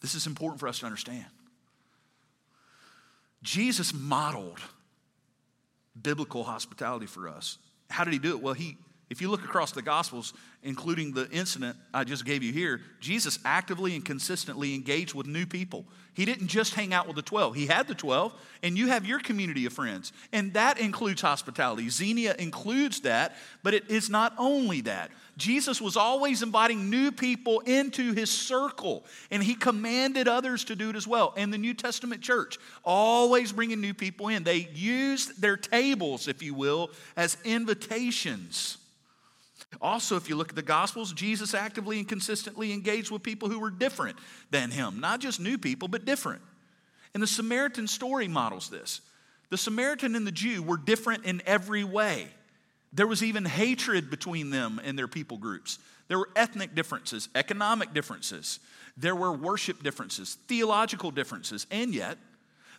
This 0.02 0.14
is 0.14 0.28
important 0.28 0.60
for 0.60 0.68
us 0.68 0.80
to 0.80 0.86
understand. 0.86 1.26
Jesus 3.42 3.94
modeled 3.94 4.60
biblical 6.00 6.44
hospitality 6.44 7.06
for 7.06 7.28
us. 7.28 7.58
How 7.90 8.04
did 8.04 8.14
he 8.14 8.20
do 8.20 8.36
it? 8.36 8.42
Well, 8.42 8.54
he 8.54 8.78
if 9.10 9.22
you 9.22 9.30
look 9.30 9.44
across 9.44 9.72
the 9.72 9.84
Gospels, 9.84 10.34
including 10.64 11.14
the 11.14 11.30
incident 11.30 11.78
I 11.94 12.04
just 12.04 12.26
gave 12.26 12.42
you 12.42 12.52
here, 12.52 12.82
Jesus 13.00 13.38
actively 13.46 13.94
and 13.94 14.04
consistently 14.04 14.74
engaged 14.74 15.14
with 15.14 15.28
new 15.28 15.46
people. 15.46 15.86
He 16.14 16.26
didn't 16.26 16.48
just 16.48 16.74
hang 16.74 16.92
out 16.92 17.06
with 17.06 17.16
the 17.16 17.22
12, 17.22 17.56
he 17.56 17.68
had 17.68 17.88
the 17.88 17.94
12, 17.94 18.34
and 18.64 18.78
you 18.78 18.88
have 18.88 19.06
your 19.06 19.20
community 19.20 19.66
of 19.68 19.74
friends. 19.74 20.12
And 20.34 20.54
that 20.54 20.80
includes 20.80 21.22
hospitality. 21.22 21.88
Xenia 21.90 22.36
includes 22.40 23.02
that, 23.02 23.36
but 23.62 23.76
it 23.76 23.90
is 23.92 24.10
not 24.10 24.34
only 24.40 24.82
that. 24.82 25.12
Jesus 25.38 25.82
was 25.82 25.98
always 25.98 26.42
inviting 26.42 26.90
new 26.90 27.12
people 27.12 27.60
into 27.62 28.14
his 28.14 28.30
circle, 28.30 29.04
and 29.30 29.44
he 29.44 29.54
commanded 29.54 30.28
others 30.28 30.64
to 30.66 30.76
do 30.76 30.90
it 30.90 30.96
as 30.96 31.06
well. 31.06 31.34
And 31.36 31.52
the 31.52 31.58
New 31.58 31.74
Testament 31.74 32.22
church, 32.22 32.58
always 32.86 33.52
bringing 33.52 33.82
new 33.82 33.94
people 33.94 34.30
in. 34.30 34.44
They 34.44 34.70
used 34.74 35.42
their 35.42 35.58
tables, 35.58 36.30
if 36.30 36.42
you 36.42 36.54
will, 36.54 36.90
as 37.18 37.38
invitations. 37.44 38.78
Also, 39.82 40.16
if 40.16 40.30
you 40.30 40.38
look 40.38 40.50
at 40.50 40.56
the 40.56 40.62
Gospels, 40.62 41.12
Jesus 41.12 41.54
actively 41.54 42.00
and 42.00 42.08
consistently 42.08 42.72
engaged 42.72 43.12
with 43.12 43.22
people 43.22 43.50
who 43.50 43.60
were 43.60 43.72
different 43.72 44.18
than 44.52 44.72
him, 44.72 45.02
not 45.02 45.20
just 45.20 45.42
new 45.42 45.58
people, 45.58 45.90
but 45.90 46.06
different. 46.06 46.42
And 47.14 47.22
the 47.22 47.28
Samaritan 47.28 47.88
story 47.88 48.30
models 48.30 48.70
this. 48.70 49.02
The 49.50 49.58
Samaritan 49.58 50.16
and 50.16 50.26
the 50.26 50.32
Jew 50.32 50.64
were 50.64 50.78
different 50.78 51.26
in 51.26 51.42
every 51.46 51.84
way. 51.84 52.28
There 52.96 53.06
was 53.06 53.22
even 53.22 53.44
hatred 53.44 54.10
between 54.10 54.50
them 54.50 54.80
and 54.84 54.98
their 54.98 55.10
people 55.10 55.38
groups. 55.38 55.80
There 56.08 56.18
were 56.18 56.30
ethnic 56.36 56.74
differences, 56.74 57.28
economic 57.36 57.94
differences, 57.94 58.60
there 58.96 59.16
were 59.16 59.34
worship 59.34 59.84
differences, 59.84 60.38
theological 60.48 61.12
differences, 61.12 61.68
and 61.70 61.94
yet 61.94 62.18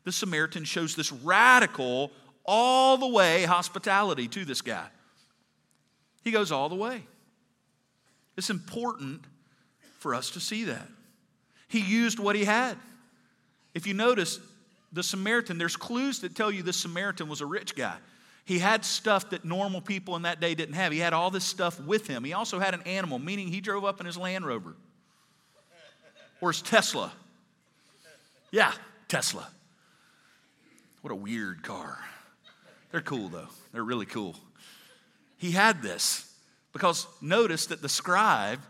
the 0.04 0.12
Samaritan 0.12 0.64
shows 0.64 0.96
this 0.96 1.12
radical, 1.12 2.10
all 2.46 2.96
the 2.96 3.08
way 3.08 3.42
hospitality 3.42 4.26
to 4.28 4.44
this 4.46 4.62
guy. 4.62 4.86
He 6.24 6.30
goes 6.30 6.50
all 6.50 6.70
the 6.70 6.76
way. 6.76 7.02
It's 8.38 8.48
important 8.48 9.22
for 9.98 10.14
us 10.14 10.30
to 10.30 10.40
see 10.40 10.64
that. 10.64 10.88
He 11.68 11.80
used 11.80 12.18
what 12.18 12.36
he 12.36 12.44
had. 12.44 12.78
If 13.74 13.86
you 13.86 13.92
notice, 13.92 14.38
the 14.92 15.02
Samaritan, 15.02 15.58
there's 15.58 15.76
clues 15.76 16.20
that 16.20 16.34
tell 16.34 16.50
you 16.50 16.62
the 16.62 16.72
Samaritan 16.72 17.28
was 17.28 17.42
a 17.42 17.46
rich 17.46 17.74
guy. 17.74 17.96
He 18.46 18.60
had 18.60 18.84
stuff 18.84 19.30
that 19.30 19.44
normal 19.44 19.80
people 19.80 20.14
in 20.14 20.22
that 20.22 20.40
day 20.40 20.54
didn't 20.54 20.76
have. 20.76 20.92
He 20.92 21.00
had 21.00 21.12
all 21.12 21.30
this 21.30 21.44
stuff 21.44 21.80
with 21.80 22.06
him. 22.06 22.22
He 22.22 22.32
also 22.32 22.60
had 22.60 22.74
an 22.74 22.82
animal, 22.82 23.18
meaning 23.18 23.48
he 23.48 23.60
drove 23.60 23.84
up 23.84 24.00
in 24.00 24.06
his 24.06 24.16
Land 24.16 24.46
Rover 24.46 24.76
or 26.40 26.52
his 26.52 26.62
Tesla. 26.62 27.12
Yeah, 28.52 28.72
Tesla. 29.08 29.48
What 31.02 31.10
a 31.10 31.16
weird 31.16 31.64
car. 31.64 31.98
They're 32.92 33.00
cool, 33.00 33.28
though. 33.28 33.48
They're 33.72 33.84
really 33.84 34.06
cool. 34.06 34.36
He 35.38 35.50
had 35.50 35.82
this 35.82 36.32
because 36.72 37.06
notice 37.20 37.66
that 37.66 37.82
the 37.82 37.88
scribe 37.88 38.60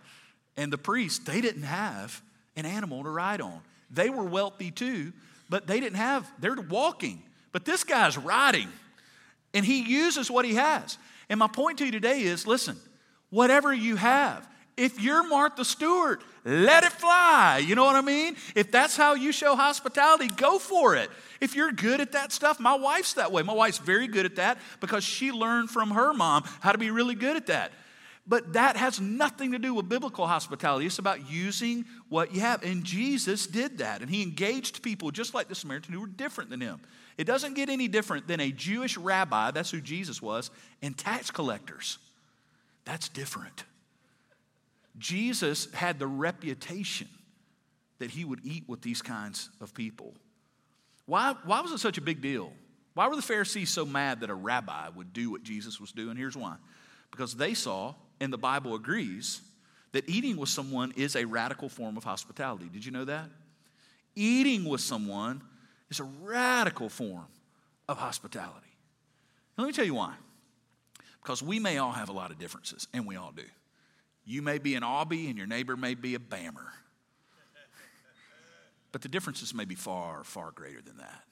and 0.57 0.73
the 0.73 0.79
priest, 0.79 1.27
they 1.27 1.43
didn't 1.43 1.65
have 1.65 2.23
an 2.57 2.65
animal 2.65 3.05
to 3.05 3.11
ride 3.11 3.43
on. 3.43 3.61
They 3.91 4.09
were 4.09 4.25
wealthy 4.25 4.71
too, 4.71 5.13
but 5.51 5.67
they 5.67 5.81
didn't 5.81 5.99
have, 5.99 6.27
they're 6.39 6.55
walking. 6.55 7.23
But 7.53 7.65
this 7.65 7.85
guy's 7.85 8.17
riding, 8.17 8.69
and 9.57 9.65
he 9.65 9.81
uses 9.81 10.31
what 10.31 10.45
he 10.45 10.55
has. 10.55 10.99
And 11.31 11.41
my 11.41 11.49
point 11.49 11.79
to 11.79 11.87
you 11.87 11.91
today 11.91 12.21
is 12.21 12.47
listen, 12.47 12.77
whatever 13.31 13.73
you 13.73 13.97
have, 13.97 14.47
if 14.77 15.01
you're 15.01 15.27
Martha 15.27 15.65
Stewart, 15.65 16.23
let 16.45 16.85
it 16.85 16.93
fly. 16.93 17.65
You 17.67 17.75
know 17.75 17.85
what 17.87 17.97
I 17.97 18.03
mean? 18.03 18.37
If 18.55 18.71
that's 18.71 18.99
how 18.99 19.15
you 19.15 19.33
show 19.33 19.57
hospitality, 19.57 20.29
go 20.29 20.59
for 20.59 20.95
it. 20.95 21.09
If 21.41 21.57
you're 21.57 21.73
good 21.73 22.03
at 22.03 22.13
that 22.13 22.33
stuff, 22.33 22.61
my 22.61 22.75
wife's 22.75 23.15
that 23.15 23.33
way. 23.33 23.43
My 23.43 23.55
wife's 23.55 23.79
very 23.79 24.09
good 24.09 24.27
at 24.27 24.37
that 24.37 24.59
because 24.81 25.03
she 25.03 25.33
learned 25.33 25.71
from 25.71 25.93
her 25.93 26.13
mom 26.13 26.45
how 26.61 26.73
to 26.73 26.79
be 26.79 26.91
really 26.91 27.15
good 27.15 27.37
at 27.37 27.47
that. 27.47 27.73
But 28.29 28.55
that 28.55 28.77
has 28.77 29.01
nothing 29.01 29.53
to 29.53 29.59
do 29.59 29.73
with 29.73 29.89
biblical 29.89 30.27
hospitality. 30.27 30.87
It's 30.87 30.99
about 30.99 31.31
using 31.31 31.85
what 32.09 32.35
you 32.35 32.41
have. 32.41 32.65
And 32.65 32.83
Jesus 32.83 33.47
did 33.47 33.79
that. 33.79 34.03
And 34.03 34.11
he 34.11 34.23
engaged 34.23 34.83
people 34.83 35.13
just 35.13 35.33
like 35.33 35.49
the 35.49 35.55
Samaritan 35.55 35.95
who 35.95 36.01
were 36.01 36.09
different 36.09 36.51
than 36.51 36.61
him. 36.61 36.81
It 37.19 37.25
doesn't 37.25 37.55
get 37.55 37.69
any 37.69 37.87
different 37.87 38.27
than 38.27 38.41
a 38.41 38.51
Jewish 38.51 38.97
rabbi, 38.97 39.53
that's 39.53 39.71
who 39.71 39.81
Jesus 39.81 40.21
was, 40.21 40.51
and 40.83 40.97
tax 40.97 41.31
collectors. 41.31 41.99
That's 42.85 43.09
different. 43.09 43.65
Jesus 44.99 45.73
had 45.73 45.99
the 45.99 46.07
reputation 46.07 47.09
that 47.99 48.11
he 48.11 48.25
would 48.25 48.41
eat 48.45 48.65
with 48.69 48.83
these 48.83 49.03
kinds 49.03 49.51
of 49.61 49.73
people. 49.73 50.15
Why, 51.07 51.35
why 51.45 51.61
was 51.61 51.73
it 51.73 51.79
such 51.79 51.97
a 51.97 52.03
big 52.03 52.21
deal? 52.21 52.53
Why 52.95 53.09
were 53.09 53.17
the 53.17 53.23
Pharisees 53.23 53.71
so 53.71 53.87
mad 53.87 54.21
that 54.21 54.31
a 54.31 54.35
rabbi 54.35 54.89
would 54.89 55.13
do 55.13 55.31
what 55.31 55.43
Jesus 55.43 55.81
was 55.81 55.93
doing? 55.93 56.17
Here's 56.17 56.37
why 56.37 56.57
because 57.11 57.35
they 57.35 57.55
saw, 57.55 57.95
and 58.21 58.33
the 58.33 58.39
Bible 58.39 58.75
agrees, 58.75 59.41
that 59.93 60.09
eating 60.09 60.37
with 60.37 60.49
someone 60.49 60.93
is 60.97 61.17
a 61.17 61.27
radical 61.27 61.69
form 61.69 61.97
of 61.97 62.05
hospitality. 62.05 62.69
Did 62.73 62.85
you 62.85 62.93
know 62.93 63.05
that? 63.05 63.29
Eating 64.15 64.65
with 64.65 64.81
someone 64.81 65.43
is 65.91 66.01
a 66.01 66.05
radical 66.05 66.89
form 66.89 67.27
of 67.89 67.99
hospitality. 67.99 68.67
Let 69.57 69.67
me 69.67 69.73
tell 69.73 69.85
you 69.85 69.95
why. 69.95 70.15
Because 71.23 71.43
we 71.43 71.59
may 71.59 71.79
all 71.79 71.93
have 71.93 72.09
a 72.09 72.13
lot 72.13 72.31
of 72.31 72.39
differences, 72.39 72.89
and 72.93 73.07
we 73.07 73.17
all 73.17 73.33
do. 73.35 73.43
You 74.25 74.43
may 74.43 74.59
be 74.59 74.75
an 74.75 74.83
Aubie, 74.83 75.29
and 75.29 75.39
your 75.39 75.47
neighbor 75.47 75.77
may 75.77 75.95
be 75.95 76.15
a 76.15 76.19
Bammer. 76.19 76.69
But 78.93 79.03
the 79.03 79.09
differences 79.09 79.55
may 79.55 79.65
be 79.65 79.75
far, 79.75 80.25
far 80.25 80.51
greater 80.53 80.81
than 80.81 80.99
that. 80.99 81.25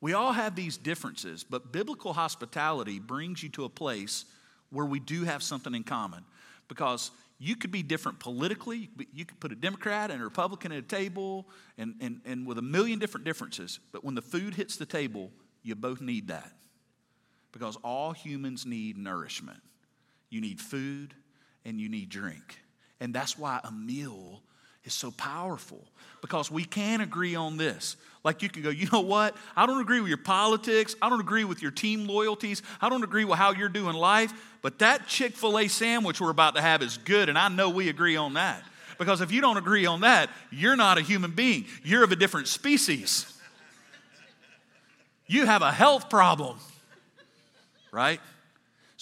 We 0.00 0.12
all 0.12 0.32
have 0.32 0.54
these 0.54 0.76
differences, 0.76 1.44
but 1.44 1.72
biblical 1.72 2.12
hospitality 2.12 2.98
brings 2.98 3.42
you 3.42 3.48
to 3.50 3.64
a 3.64 3.68
place 3.68 4.26
where 4.70 4.86
we 4.86 5.00
do 5.00 5.24
have 5.24 5.42
something 5.42 5.74
in 5.74 5.84
common. 5.84 6.24
Because 6.68 7.10
you 7.38 7.56
could 7.56 7.70
be 7.70 7.82
different 7.82 8.18
politically, 8.20 8.88
you 9.12 9.24
could 9.24 9.38
put 9.40 9.52
a 9.52 9.54
Democrat 9.54 10.10
and 10.10 10.20
a 10.20 10.24
Republican 10.24 10.72
at 10.72 10.78
a 10.78 10.82
table 10.82 11.46
and, 11.76 11.94
and, 12.00 12.20
and 12.24 12.46
with 12.46 12.58
a 12.58 12.62
million 12.62 12.98
different 12.98 13.24
differences, 13.24 13.80
but 13.92 14.04
when 14.04 14.14
the 14.14 14.22
food 14.22 14.54
hits 14.54 14.76
the 14.76 14.86
table, 14.86 15.30
you 15.62 15.74
both 15.74 16.00
need 16.00 16.28
that. 16.28 16.52
Because 17.52 17.76
all 17.84 18.12
humans 18.12 18.66
need 18.66 18.96
nourishment. 18.96 19.60
You 20.30 20.40
need 20.40 20.60
food 20.60 21.14
and 21.64 21.80
you 21.80 21.88
need 21.88 22.08
drink. 22.08 22.60
And 23.00 23.14
that's 23.14 23.38
why 23.38 23.60
a 23.62 23.70
meal 23.70 24.42
is 24.84 24.94
so 24.94 25.10
powerful 25.10 25.82
because 26.20 26.50
we 26.50 26.64
can 26.64 27.00
agree 27.00 27.34
on 27.34 27.56
this. 27.56 27.96
Like 28.22 28.42
you 28.42 28.48
can 28.48 28.62
go, 28.62 28.70
you 28.70 28.88
know 28.90 29.00
what? 29.00 29.36
I 29.54 29.66
don't 29.66 29.80
agree 29.80 30.00
with 30.00 30.08
your 30.08 30.16
politics. 30.16 30.96
I 31.02 31.10
don't 31.10 31.20
agree 31.20 31.44
with 31.44 31.60
your 31.60 31.70
team 31.70 32.06
loyalties. 32.06 32.62
I 32.80 32.88
don't 32.88 33.04
agree 33.04 33.24
with 33.24 33.38
how 33.38 33.52
you're 33.52 33.68
doing 33.68 33.94
life. 33.94 34.32
But 34.62 34.78
that 34.78 35.06
Chick 35.06 35.34
fil 35.34 35.58
A 35.58 35.68
sandwich 35.68 36.20
we're 36.20 36.30
about 36.30 36.54
to 36.54 36.62
have 36.62 36.82
is 36.82 36.96
good, 36.96 37.28
and 37.28 37.38
I 37.38 37.48
know 37.48 37.68
we 37.68 37.90
agree 37.90 38.16
on 38.16 38.34
that. 38.34 38.62
Because 38.98 39.20
if 39.20 39.32
you 39.32 39.40
don't 39.40 39.56
agree 39.58 39.86
on 39.86 40.02
that, 40.02 40.30
you're 40.50 40.76
not 40.76 40.98
a 40.98 41.02
human 41.02 41.32
being, 41.32 41.66
you're 41.82 42.04
of 42.04 42.12
a 42.12 42.16
different 42.16 42.48
species. 42.48 43.30
You 45.26 45.46
have 45.46 45.62
a 45.62 45.72
health 45.72 46.08
problem, 46.08 46.58
right? 47.92 48.20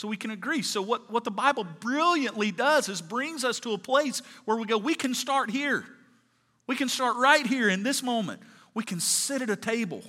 So 0.02 0.08
we 0.08 0.16
can 0.16 0.32
agree. 0.32 0.62
So, 0.62 0.82
what, 0.82 1.12
what 1.12 1.22
the 1.22 1.30
Bible 1.30 1.62
brilliantly 1.62 2.50
does 2.50 2.88
is 2.88 3.00
brings 3.00 3.44
us 3.44 3.60
to 3.60 3.72
a 3.72 3.78
place 3.78 4.20
where 4.46 4.56
we 4.56 4.64
go, 4.64 4.76
we 4.76 4.96
can 4.96 5.14
start 5.14 5.48
here. 5.48 5.84
We 6.66 6.74
can 6.74 6.88
start 6.88 7.18
right 7.18 7.46
here 7.46 7.68
in 7.68 7.84
this 7.84 8.02
moment. 8.02 8.42
We 8.74 8.82
can 8.82 8.98
sit 8.98 9.42
at 9.42 9.48
a 9.48 9.54
table 9.54 10.02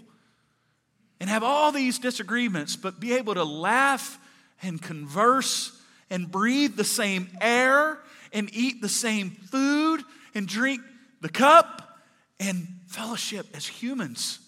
and 1.20 1.30
have 1.30 1.44
all 1.44 1.72
these 1.72 2.00
disagreements, 2.00 2.76
but 2.76 3.00
be 3.00 3.14
able 3.14 3.36
to 3.36 3.44
laugh 3.44 4.18
and 4.64 4.82
converse 4.82 5.80
and 6.10 6.32
breathe 6.32 6.76
the 6.76 6.84
same 6.84 7.28
air 7.40 8.00
and 8.32 8.50
eat 8.52 8.82
the 8.82 8.90
same 8.90 9.30
food 9.30 10.02
and 10.34 10.48
drink 10.48 10.82
the 11.22 11.30
cup 11.30 12.00
and 12.40 12.68
fellowship 12.88 13.46
as 13.54 13.68
humans. 13.68 14.40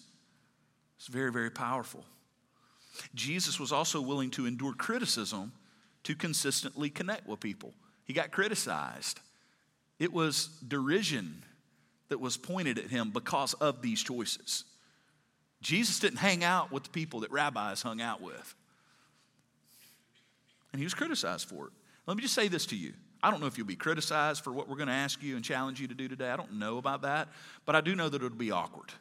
It's 0.98 1.06
very, 1.06 1.30
very 1.30 1.50
powerful. 1.52 2.04
Jesus 3.14 3.58
was 3.60 3.72
also 3.72 4.00
willing 4.00 4.30
to 4.32 4.46
endure 4.46 4.72
criticism 4.72 5.52
to 6.04 6.14
consistently 6.14 6.90
connect 6.90 7.26
with 7.26 7.40
people. 7.40 7.74
He 8.04 8.12
got 8.12 8.30
criticized. 8.30 9.20
It 9.98 10.12
was 10.12 10.48
derision 10.66 11.42
that 12.08 12.20
was 12.20 12.36
pointed 12.36 12.78
at 12.78 12.86
him 12.86 13.10
because 13.10 13.54
of 13.54 13.82
these 13.82 14.02
choices. 14.02 14.64
Jesus 15.60 15.98
didn't 15.98 16.18
hang 16.18 16.44
out 16.44 16.70
with 16.70 16.84
the 16.84 16.90
people 16.90 17.20
that 17.20 17.32
rabbis 17.32 17.82
hung 17.82 18.00
out 18.00 18.20
with. 18.20 18.54
And 20.72 20.78
he 20.78 20.84
was 20.84 20.94
criticized 20.94 21.48
for 21.48 21.66
it. 21.66 21.72
Let 22.06 22.16
me 22.16 22.22
just 22.22 22.34
say 22.34 22.48
this 22.48 22.66
to 22.66 22.76
you. 22.76 22.92
I 23.22 23.30
don't 23.30 23.40
know 23.40 23.46
if 23.46 23.58
you'll 23.58 23.66
be 23.66 23.76
criticized 23.76 24.44
for 24.44 24.52
what 24.52 24.68
we're 24.68 24.76
going 24.76 24.88
to 24.88 24.94
ask 24.94 25.22
you 25.22 25.34
and 25.34 25.44
challenge 25.44 25.80
you 25.80 25.88
to 25.88 25.94
do 25.94 26.06
today. 26.06 26.30
I 26.30 26.36
don't 26.36 26.52
know 26.52 26.78
about 26.78 27.02
that, 27.02 27.28
but 27.64 27.74
I 27.74 27.80
do 27.80 27.96
know 27.96 28.08
that 28.08 28.22
it'll 28.22 28.36
be 28.36 28.52
awkward. 28.52 28.92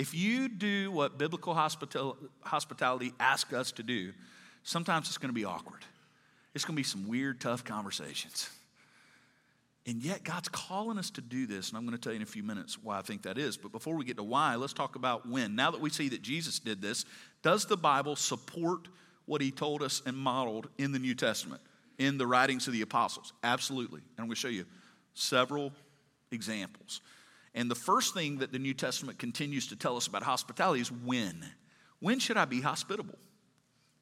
If 0.00 0.14
you 0.14 0.48
do 0.48 0.90
what 0.90 1.18
biblical 1.18 1.52
hospital, 1.52 2.16
hospitality 2.40 3.12
asks 3.20 3.52
us 3.52 3.70
to 3.72 3.82
do, 3.82 4.14
sometimes 4.62 5.08
it's 5.08 5.18
going 5.18 5.28
to 5.28 5.34
be 5.34 5.44
awkward. 5.44 5.84
It's 6.54 6.64
going 6.64 6.74
to 6.74 6.78
be 6.78 6.84
some 6.84 7.06
weird, 7.06 7.38
tough 7.38 7.64
conversations. 7.64 8.48
And 9.86 10.02
yet, 10.02 10.24
God's 10.24 10.48
calling 10.48 10.96
us 10.96 11.10
to 11.10 11.20
do 11.20 11.46
this, 11.46 11.68
and 11.68 11.76
I'm 11.76 11.84
going 11.84 11.98
to 11.98 12.00
tell 12.00 12.14
you 12.14 12.16
in 12.16 12.22
a 12.22 12.26
few 12.26 12.42
minutes 12.42 12.82
why 12.82 12.98
I 12.98 13.02
think 13.02 13.24
that 13.24 13.36
is. 13.36 13.58
But 13.58 13.72
before 13.72 13.94
we 13.94 14.06
get 14.06 14.16
to 14.16 14.22
why, 14.22 14.54
let's 14.54 14.72
talk 14.72 14.96
about 14.96 15.28
when. 15.28 15.54
Now 15.54 15.70
that 15.70 15.82
we 15.82 15.90
see 15.90 16.08
that 16.08 16.22
Jesus 16.22 16.58
did 16.58 16.80
this, 16.80 17.04
does 17.42 17.66
the 17.66 17.76
Bible 17.76 18.16
support 18.16 18.88
what 19.26 19.42
he 19.42 19.50
told 19.50 19.82
us 19.82 20.00
and 20.06 20.16
modeled 20.16 20.70
in 20.78 20.92
the 20.92 20.98
New 20.98 21.14
Testament, 21.14 21.60
in 21.98 22.16
the 22.16 22.26
writings 22.26 22.66
of 22.66 22.72
the 22.72 22.80
apostles? 22.80 23.34
Absolutely. 23.44 24.00
And 24.00 24.20
I'm 24.20 24.24
going 24.24 24.34
to 24.34 24.40
show 24.40 24.48
you 24.48 24.64
several 25.12 25.74
examples. 26.32 27.02
And 27.54 27.70
the 27.70 27.74
first 27.74 28.14
thing 28.14 28.38
that 28.38 28.52
the 28.52 28.58
New 28.58 28.74
Testament 28.74 29.18
continues 29.18 29.66
to 29.68 29.76
tell 29.76 29.96
us 29.96 30.06
about 30.06 30.22
hospitality 30.22 30.80
is 30.80 30.92
when. 30.92 31.44
When 31.98 32.18
should 32.18 32.36
I 32.36 32.44
be 32.44 32.60
hospitable? 32.60 33.18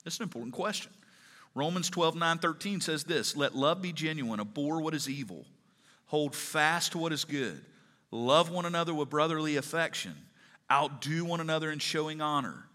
That's 0.05 0.19
an 0.19 0.25
important 0.25 0.55
question. 0.55 0.93
Romans 1.55 1.91
12, 1.91 2.15
9, 2.15 2.39
13 2.39 2.81
says 2.81 3.05
this 3.05 3.37
Let 3.37 3.55
love 3.55 3.83
be 3.83 3.93
genuine, 3.93 4.41
abhor 4.41 4.81
what 4.81 4.95
is 4.95 5.09
evil, 5.09 5.47
hold 6.07 6.35
fast 6.35 6.93
to 6.93 6.99
what 6.99 7.13
is 7.13 7.25
good, 7.25 7.61
love 8.11 8.51
one 8.51 8.67
another 8.67 8.95
with 8.95 9.11
brotherly 9.11 9.57
affection, 9.57 10.15
outdo 10.71 11.25
one 11.25 11.41
another 11.41 11.73
in 11.73 11.79
showing 11.79 12.21
honor. 12.21 12.68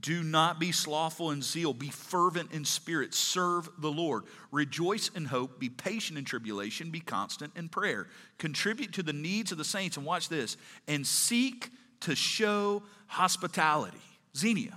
Do 0.00 0.22
not 0.22 0.58
be 0.58 0.72
slothful 0.72 1.30
in 1.30 1.42
zeal. 1.42 1.72
Be 1.72 1.90
fervent 1.90 2.52
in 2.52 2.64
spirit. 2.64 3.14
Serve 3.14 3.68
the 3.78 3.92
Lord. 3.92 4.24
Rejoice 4.50 5.10
in 5.14 5.26
hope. 5.26 5.60
Be 5.60 5.68
patient 5.68 6.18
in 6.18 6.24
tribulation. 6.24 6.90
Be 6.90 7.00
constant 7.00 7.52
in 7.56 7.68
prayer. 7.68 8.08
Contribute 8.38 8.92
to 8.94 9.02
the 9.02 9.12
needs 9.12 9.52
of 9.52 9.58
the 9.58 9.64
saints. 9.64 9.96
And 9.96 10.06
watch 10.06 10.28
this. 10.28 10.56
And 10.88 11.06
seek 11.06 11.70
to 12.00 12.16
show 12.16 12.82
hospitality. 13.06 14.00
Xenia. 14.36 14.76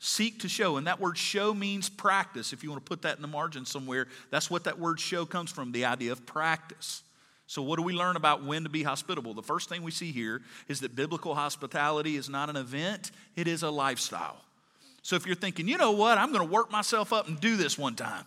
Seek 0.00 0.40
to 0.40 0.48
show. 0.48 0.76
And 0.76 0.86
that 0.86 1.00
word 1.00 1.16
show 1.16 1.54
means 1.54 1.88
practice. 1.88 2.52
If 2.52 2.62
you 2.62 2.70
want 2.70 2.84
to 2.84 2.88
put 2.88 3.02
that 3.02 3.16
in 3.16 3.22
the 3.22 3.28
margin 3.28 3.64
somewhere, 3.64 4.08
that's 4.30 4.50
what 4.50 4.64
that 4.64 4.78
word 4.78 5.00
show 5.00 5.26
comes 5.26 5.50
from 5.50 5.72
the 5.72 5.86
idea 5.86 6.12
of 6.12 6.26
practice. 6.26 7.02
So, 7.48 7.62
what 7.62 7.76
do 7.76 7.82
we 7.82 7.94
learn 7.94 8.16
about 8.16 8.44
when 8.44 8.64
to 8.64 8.68
be 8.68 8.82
hospitable? 8.82 9.32
The 9.32 9.42
first 9.42 9.70
thing 9.70 9.82
we 9.82 9.90
see 9.90 10.12
here 10.12 10.42
is 10.68 10.80
that 10.80 10.94
biblical 10.94 11.34
hospitality 11.34 12.16
is 12.16 12.28
not 12.28 12.50
an 12.50 12.56
event, 12.56 13.10
it 13.36 13.48
is 13.48 13.62
a 13.62 13.70
lifestyle. 13.70 14.36
So, 15.00 15.16
if 15.16 15.26
you're 15.26 15.34
thinking, 15.34 15.66
you 15.66 15.78
know 15.78 15.92
what, 15.92 16.18
I'm 16.18 16.30
going 16.30 16.46
to 16.46 16.52
work 16.52 16.70
myself 16.70 17.10
up 17.10 17.26
and 17.26 17.40
do 17.40 17.56
this 17.56 17.78
one 17.78 17.94
time, 17.94 18.26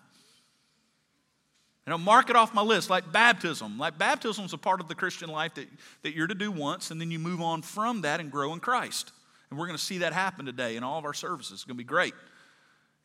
and 1.85 1.93
I'll 1.93 1.99
mark 1.99 2.31
it 2.31 2.35
off 2.35 2.55
my 2.55 2.63
list, 2.63 2.89
like 2.89 3.11
baptism. 3.11 3.77
Like 3.77 3.99
baptism 3.99 4.43
is 4.43 4.53
a 4.53 4.57
part 4.57 4.81
of 4.81 4.87
the 4.87 4.95
Christian 4.95 5.29
life 5.29 5.53
that, 5.53 5.67
that 6.01 6.15
you're 6.15 6.25
to 6.25 6.33
do 6.33 6.51
once, 6.51 6.89
and 6.89 6.99
then 6.99 7.11
you 7.11 7.19
move 7.19 7.41
on 7.41 7.61
from 7.61 8.01
that 8.01 8.19
and 8.19 8.31
grow 8.31 8.53
in 8.53 8.59
Christ. 8.59 9.11
And 9.51 9.59
we're 9.59 9.67
going 9.67 9.77
to 9.77 9.83
see 9.83 9.99
that 9.99 10.13
happen 10.13 10.47
today 10.47 10.77
in 10.77 10.83
all 10.83 10.97
of 10.97 11.05
our 11.05 11.13
services. 11.13 11.51
It's 11.51 11.63
going 11.63 11.77
to 11.77 11.83
be 11.83 11.83
great. 11.83 12.15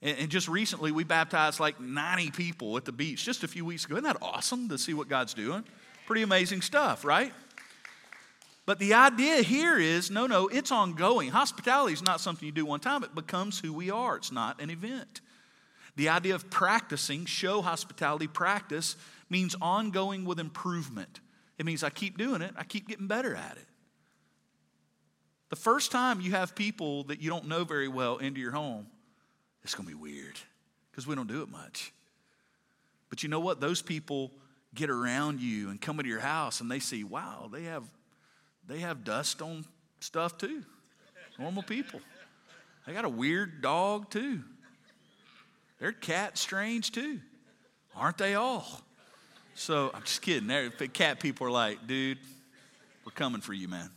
And, 0.01 0.17
and 0.19 0.31
just 0.31 0.49
recently, 0.49 0.93
we 0.93 1.05
baptized 1.05 1.61
like 1.61 1.79
90 1.79 2.31
people 2.31 2.79
at 2.79 2.87
the 2.87 2.93
beach 2.93 3.23
just 3.23 3.45
a 3.45 3.49
few 3.49 3.67
weeks 3.67 3.85
ago. 3.85 3.97
Isn't 3.97 4.05
that 4.05 4.23
awesome 4.23 4.71
to 4.71 4.79
see 4.79 4.95
what 4.95 5.11
God's 5.11 5.35
doing? 5.35 5.63
Pretty 6.07 6.23
amazing 6.23 6.63
stuff, 6.63 7.05
right? 7.05 7.33
But 8.65 8.79
the 8.81 8.95
idea 8.95 9.43
here 9.43 9.79
is 9.79 10.11
no, 10.11 10.27
no, 10.27 10.49
it's 10.49 10.73
ongoing. 10.73 11.31
Hospitality 11.31 11.93
is 11.93 12.03
not 12.03 12.21
something 12.21 12.47
you 12.47 12.53
do 12.53 12.67
one 12.67 12.81
time, 12.81 13.05
it 13.05 13.15
becomes 13.15 13.61
who 13.61 13.73
we 13.73 13.91
are. 13.91 14.17
It's 14.17 14.33
not 14.33 14.61
an 14.61 14.71
event. 14.71 15.21
The 15.95 16.09
idea 16.11 16.35
of 16.35 16.51
practicing, 16.51 17.25
show 17.25 17.63
hospitality 17.63 18.27
practice, 18.27 18.97
means 19.31 19.57
ongoing 19.61 20.25
with 20.25 20.39
improvement. 20.39 21.21
It 21.59 21.65
means 21.65 21.83
I 21.83 21.91
keep 21.91 22.19
doing 22.19 22.43
it, 22.43 22.53
I 22.57 22.65
keep 22.65 22.87
getting 22.87 23.07
better 23.07 23.35
at 23.35 23.57
it. 23.57 23.67
The 25.49 25.57
first 25.57 25.93
time 25.93 26.21
you 26.21 26.33
have 26.33 26.55
people 26.55 27.05
that 27.05 27.23
you 27.23 27.31
don't 27.31 27.47
know 27.47 27.65
very 27.65 27.89
well 27.89 28.19
into 28.19 28.41
your 28.41 28.51
home, 28.51 28.89
it's 29.63 29.75
going 29.75 29.89
to 29.89 29.95
be 29.95 30.01
weird 30.01 30.39
because 30.91 31.07
we 31.07 31.15
don't 31.15 31.29
do 31.29 31.43
it 31.43 31.49
much. 31.49 31.93
But 33.09 33.23
you 33.23 33.29
know 33.29 33.41
what? 33.41 33.61
Those 33.61 33.81
people 33.81 34.33
get 34.77 34.91
around 34.91 35.41
you 35.41 35.71
and 35.71 35.81
come 35.81 35.99
into 35.99 36.11
your 36.11 36.21
house 36.21 36.61
and 36.61 36.71
they 36.71 36.79
see, 36.79 37.03
wow, 37.03 37.49
they 37.53 37.65
have 37.65 37.85
they 38.69 38.81
have 38.81 39.05
dust 39.05 39.43
on 39.43 39.65
stuff 40.01 40.39
too. 40.39 40.63
Normal 41.39 41.63
people. 41.63 42.01
They 42.87 42.93
got 42.93 43.05
a 43.05 43.09
weird 43.09 43.63
dog 43.63 44.11
too. 44.11 44.43
Their 45.79 45.93
cat 45.93 46.39
strange 46.39 46.93
too. 46.93 47.21
Aren't 47.95 48.19
they 48.19 48.35
all? 48.35 48.67
So 49.55 49.91
I'm 49.95 50.03
just 50.03 50.23
kidding. 50.23 50.49
There, 50.49 50.71
cat 50.71 51.21
people 51.21 51.47
are 51.47 51.51
like, 51.51 51.87
dude, 51.87 52.19
we're 53.05 53.13
coming 53.13 53.41
for 53.41 53.53
you, 53.53 53.69
man. 53.69 53.91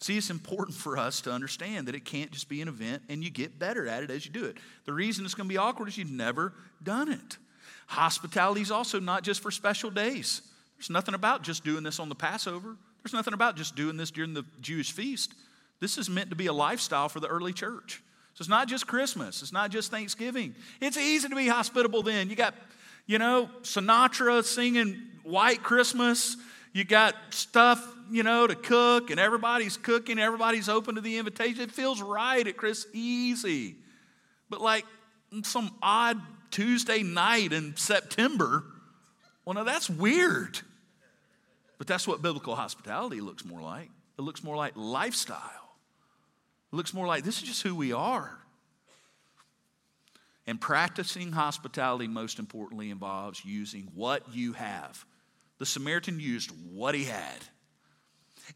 See, 0.00 0.16
it's 0.16 0.30
important 0.30 0.76
for 0.78 0.96
us 0.96 1.20
to 1.22 1.32
understand 1.32 1.86
that 1.88 1.94
it 1.94 2.06
can't 2.06 2.30
just 2.30 2.48
be 2.48 2.62
an 2.62 2.68
event 2.68 3.02
and 3.10 3.22
you 3.22 3.28
get 3.28 3.58
better 3.58 3.86
at 3.86 4.02
it 4.02 4.10
as 4.10 4.24
you 4.24 4.32
do 4.32 4.46
it. 4.46 4.56
The 4.86 4.94
reason 4.94 5.26
it's 5.26 5.34
going 5.34 5.46
to 5.46 5.52
be 5.52 5.58
awkward 5.58 5.88
is 5.88 5.98
you've 5.98 6.10
never 6.10 6.54
done 6.82 7.12
it. 7.12 7.36
Hospitality 7.90 8.60
is 8.60 8.70
also 8.70 9.00
not 9.00 9.24
just 9.24 9.42
for 9.42 9.50
special 9.50 9.90
days. 9.90 10.42
There's 10.78 10.90
nothing 10.90 11.14
about 11.16 11.42
just 11.42 11.64
doing 11.64 11.82
this 11.82 11.98
on 11.98 12.08
the 12.08 12.14
Passover. 12.14 12.76
There's 13.02 13.12
nothing 13.12 13.34
about 13.34 13.56
just 13.56 13.74
doing 13.74 13.96
this 13.96 14.12
during 14.12 14.32
the 14.32 14.44
Jewish 14.60 14.92
feast. 14.92 15.34
This 15.80 15.98
is 15.98 16.08
meant 16.08 16.30
to 16.30 16.36
be 16.36 16.46
a 16.46 16.52
lifestyle 16.52 17.08
for 17.08 17.18
the 17.18 17.26
early 17.26 17.52
church. 17.52 18.00
So 18.34 18.42
it's 18.42 18.48
not 18.48 18.68
just 18.68 18.86
Christmas, 18.86 19.42
it's 19.42 19.52
not 19.52 19.72
just 19.72 19.90
Thanksgiving. 19.90 20.54
It's 20.80 20.96
easy 20.96 21.28
to 21.28 21.34
be 21.34 21.48
hospitable 21.48 22.04
then. 22.04 22.30
You 22.30 22.36
got, 22.36 22.54
you 23.06 23.18
know, 23.18 23.50
Sinatra 23.62 24.44
singing 24.44 24.96
White 25.24 25.64
Christmas. 25.64 26.36
You 26.72 26.84
got 26.84 27.16
stuff, 27.30 27.84
you 28.08 28.22
know, 28.22 28.46
to 28.46 28.54
cook, 28.54 29.10
and 29.10 29.18
everybody's 29.18 29.76
cooking, 29.76 30.20
everybody's 30.20 30.68
open 30.68 30.94
to 30.94 31.00
the 31.00 31.18
invitation. 31.18 31.62
It 31.62 31.72
feels 31.72 32.00
right 32.00 32.46
at 32.46 32.56
Chris, 32.56 32.86
easy. 32.92 33.74
But 34.48 34.60
like 34.60 34.86
some 35.42 35.72
odd 35.82 36.20
Tuesday 36.50 37.02
night 37.02 37.52
in 37.52 37.76
September, 37.76 38.64
well, 39.44 39.54
now 39.54 39.64
that's 39.64 39.88
weird. 39.88 40.60
But 41.78 41.86
that's 41.86 42.06
what 42.06 42.20
biblical 42.20 42.54
hospitality 42.56 43.20
looks 43.20 43.44
more 43.44 43.62
like. 43.62 43.88
It 44.18 44.22
looks 44.22 44.44
more 44.44 44.56
like 44.56 44.74
lifestyle. 44.76 45.76
It 46.72 46.76
looks 46.76 46.92
more 46.92 47.06
like 47.06 47.24
this 47.24 47.38
is 47.38 47.42
just 47.42 47.62
who 47.62 47.74
we 47.74 47.92
are. 47.92 48.38
And 50.46 50.60
practicing 50.60 51.32
hospitality, 51.32 52.06
most 52.06 52.38
importantly, 52.38 52.90
involves 52.90 53.44
using 53.44 53.90
what 53.94 54.22
you 54.34 54.52
have. 54.52 55.04
The 55.58 55.66
Samaritan 55.66 56.20
used 56.20 56.50
what 56.70 56.94
he 56.94 57.04
had 57.04 57.38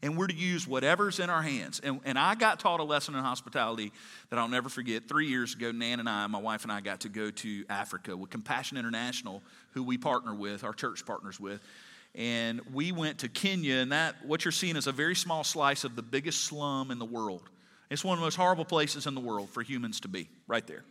and 0.01 0.17
we're 0.17 0.27
to 0.27 0.35
use 0.35 0.67
whatever's 0.67 1.19
in 1.19 1.29
our 1.29 1.41
hands. 1.41 1.79
And, 1.83 1.99
and 2.05 2.17
I 2.17 2.35
got 2.35 2.59
taught 2.59 2.79
a 2.79 2.83
lesson 2.83 3.15
in 3.15 3.21
hospitality 3.21 3.91
that 4.29 4.39
I'll 4.39 4.47
never 4.47 4.69
forget. 4.69 5.07
Three 5.07 5.27
years 5.27 5.55
ago, 5.55 5.71
Nan 5.71 5.99
and 5.99 6.09
I, 6.09 6.27
my 6.27 6.39
wife 6.39 6.63
and 6.63 6.71
I, 6.71 6.81
got 6.81 7.01
to 7.01 7.09
go 7.09 7.31
to 7.31 7.65
Africa 7.69 8.15
with 8.15 8.29
Compassion 8.29 8.77
International, 8.77 9.41
who 9.71 9.83
we 9.83 9.97
partner 9.97 10.33
with, 10.33 10.63
our 10.63 10.73
church 10.73 11.05
partners 11.05 11.39
with. 11.39 11.61
And 12.13 12.61
we 12.73 12.91
went 12.91 13.19
to 13.19 13.29
Kenya, 13.29 13.75
and 13.75 13.91
that 13.91 14.15
what 14.25 14.45
you're 14.45 14.51
seeing 14.51 14.77
is 14.77 14.87
a 14.87 14.91
very 14.91 15.15
small 15.15 15.43
slice 15.43 15.83
of 15.83 15.95
the 15.95 16.01
biggest 16.01 16.45
slum 16.45 16.91
in 16.91 16.99
the 16.99 17.05
world. 17.05 17.49
It's 17.89 18.03
one 18.03 18.13
of 18.13 18.19
the 18.19 18.25
most 18.25 18.35
horrible 18.35 18.65
places 18.65 19.05
in 19.05 19.15
the 19.15 19.21
world 19.21 19.49
for 19.49 19.61
humans 19.61 19.99
to 20.01 20.07
be, 20.07 20.29
right 20.47 20.65
there. 20.65 20.83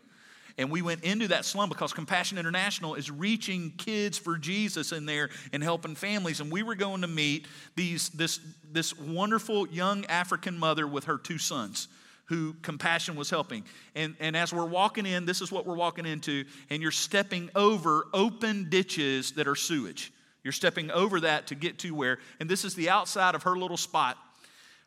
And 0.56 0.70
we 0.70 0.82
went 0.82 1.02
into 1.02 1.28
that 1.28 1.44
slum 1.44 1.68
because 1.68 1.92
Compassion 1.92 2.38
International 2.38 2.94
is 2.94 3.10
reaching 3.10 3.72
kids 3.76 4.16
for 4.18 4.36
Jesus 4.36 4.92
in 4.92 5.04
there 5.04 5.30
and 5.52 5.62
helping 5.62 5.96
families. 5.96 6.40
And 6.40 6.50
we 6.52 6.62
were 6.62 6.76
going 6.76 7.00
to 7.00 7.08
meet 7.08 7.46
these, 7.74 8.10
this, 8.10 8.38
this 8.70 8.96
wonderful 8.96 9.66
young 9.68 10.04
African 10.06 10.56
mother 10.56 10.86
with 10.86 11.04
her 11.04 11.18
two 11.18 11.38
sons 11.38 11.88
who 12.26 12.54
Compassion 12.62 13.16
was 13.16 13.28
helping. 13.28 13.64
And, 13.94 14.14
and 14.20 14.36
as 14.36 14.52
we're 14.52 14.64
walking 14.64 15.06
in, 15.06 15.26
this 15.26 15.40
is 15.40 15.52
what 15.52 15.66
we're 15.66 15.76
walking 15.76 16.06
into, 16.06 16.44
and 16.70 16.80
you're 16.80 16.90
stepping 16.90 17.50
over 17.54 18.06
open 18.14 18.70
ditches 18.70 19.32
that 19.32 19.46
are 19.46 19.56
sewage. 19.56 20.12
You're 20.42 20.52
stepping 20.52 20.90
over 20.90 21.20
that 21.20 21.48
to 21.48 21.54
get 21.54 21.78
to 21.80 21.94
where, 21.94 22.18
and 22.40 22.48
this 22.48 22.64
is 22.64 22.74
the 22.74 22.90
outside 22.90 23.34
of 23.34 23.42
her 23.42 23.56
little 23.56 23.76
spot. 23.76 24.16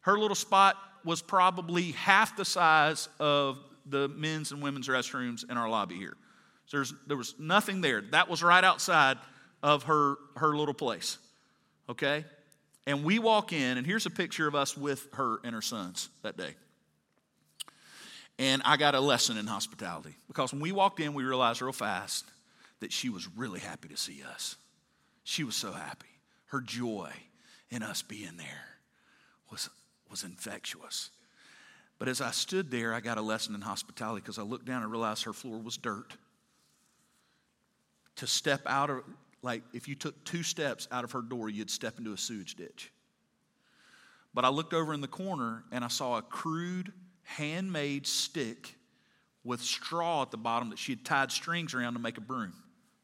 Her 0.01 0.17
little 0.17 0.35
spot 0.35 0.77
was 1.03 1.21
probably 1.21 1.91
half 1.91 2.35
the 2.37 2.45
size 2.45 3.09
of 3.19 3.59
the 3.89 4.07
men's 4.09 4.51
and 4.51 4.61
women's 4.61 4.87
restrooms 4.87 5.49
in 5.49 5.57
our 5.57 5.69
lobby 5.69 5.95
here. 5.95 6.15
So 6.67 6.83
there 7.07 7.17
was 7.17 7.35
nothing 7.39 7.81
there. 7.81 8.01
That 8.11 8.29
was 8.29 8.43
right 8.43 8.63
outside 8.63 9.17
of 9.63 9.83
her, 9.83 10.15
her 10.35 10.55
little 10.55 10.73
place. 10.73 11.17
Okay? 11.89 12.25
And 12.85 13.03
we 13.03 13.19
walk 13.19 13.53
in, 13.53 13.77
and 13.77 13.85
here's 13.85 14.05
a 14.05 14.09
picture 14.09 14.47
of 14.47 14.55
us 14.55 14.77
with 14.77 15.07
her 15.13 15.39
and 15.43 15.53
her 15.53 15.61
sons 15.61 16.09
that 16.23 16.37
day. 16.37 16.55
And 18.39 18.61
I 18.65 18.77
got 18.77 18.95
a 18.95 18.99
lesson 18.99 19.37
in 19.37 19.47
hospitality 19.47 20.15
because 20.27 20.51
when 20.51 20.61
we 20.61 20.71
walked 20.71 20.99
in, 20.99 21.13
we 21.13 21.23
realized 21.23 21.61
real 21.61 21.71
fast 21.71 22.25
that 22.81 22.91
she 22.91 23.09
was 23.09 23.27
really 23.35 23.59
happy 23.59 23.87
to 23.89 23.97
see 23.97 24.21
us. 24.23 24.55
She 25.23 25.43
was 25.43 25.55
so 25.55 25.71
happy. 25.71 26.07
Her 26.47 26.61
joy 26.61 27.11
in 27.69 27.81
us 27.81 28.01
being 28.03 28.37
there 28.37 28.77
was, 29.51 29.69
was 30.09 30.23
infectious. 30.23 31.09
But 31.99 32.07
as 32.07 32.21
I 32.21 32.31
stood 32.31 32.69
there, 32.69 32.93
I 32.93 32.99
got 32.99 33.17
a 33.17 33.21
lesson 33.21 33.55
in 33.55 33.61
hospitality 33.61 34.21
because 34.21 34.37
I 34.37 34.43
looked 34.43 34.65
down 34.65 34.83
and 34.83 34.91
realized 34.91 35.23
her 35.23 35.33
floor 35.33 35.57
was 35.59 35.77
dirt. 35.77 36.15
To 38.17 38.27
step 38.27 38.61
out 38.65 38.89
of, 38.89 39.03
like, 39.41 39.63
if 39.73 39.87
you 39.87 39.95
took 39.95 40.23
two 40.23 40.43
steps 40.43 40.87
out 40.91 41.03
of 41.03 41.11
her 41.11 41.21
door, 41.21 41.49
you'd 41.49 41.71
step 41.71 41.97
into 41.97 42.13
a 42.13 42.17
sewage 42.17 42.55
ditch. 42.55 42.91
But 44.33 44.45
I 44.45 44.49
looked 44.49 44.73
over 44.73 44.93
in 44.93 45.01
the 45.01 45.07
corner 45.07 45.63
and 45.71 45.83
I 45.83 45.87
saw 45.87 46.17
a 46.17 46.21
crude, 46.21 46.93
handmade 47.23 48.05
stick 48.05 48.75
with 49.43 49.61
straw 49.61 50.21
at 50.23 50.31
the 50.31 50.37
bottom 50.37 50.69
that 50.69 50.77
she 50.77 50.91
had 50.91 51.05
tied 51.05 51.31
strings 51.31 51.73
around 51.73 51.93
to 51.93 51.99
make 51.99 52.17
a 52.17 52.21
broom, 52.21 52.53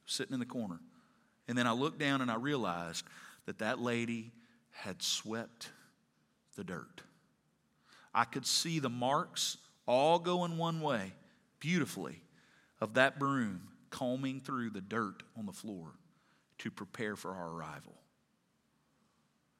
sitting 0.05 0.33
in 0.33 0.39
the 0.39 0.45
corner. 0.45 0.79
And 1.47 1.57
then 1.57 1.65
I 1.65 1.71
looked 1.71 1.99
down 1.99 2.21
and 2.21 2.29
I 2.29 2.35
realized 2.35 3.05
that 3.45 3.59
that 3.59 3.79
lady 3.79 4.31
had 4.71 5.01
swept 5.01 5.69
the 6.55 6.63
dirt. 6.63 7.01
I 8.13 8.25
could 8.25 8.45
see 8.45 8.79
the 8.79 8.89
marks 8.89 9.57
all 9.85 10.19
going 10.19 10.57
one 10.57 10.81
way 10.81 11.13
beautifully 11.59 12.21
of 12.79 12.95
that 12.95 13.19
broom 13.19 13.69
combing 13.89 14.39
through 14.39 14.69
the 14.71 14.81
dirt 14.81 15.23
on 15.37 15.45
the 15.45 15.51
floor 15.51 15.93
to 16.59 16.71
prepare 16.71 17.15
for 17.15 17.31
our 17.31 17.49
arrival. 17.49 17.95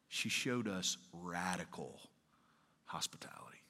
She 0.08 0.30
showed 0.30 0.68
us 0.68 0.98
radical 1.12 2.00
hospitality. 2.86 3.64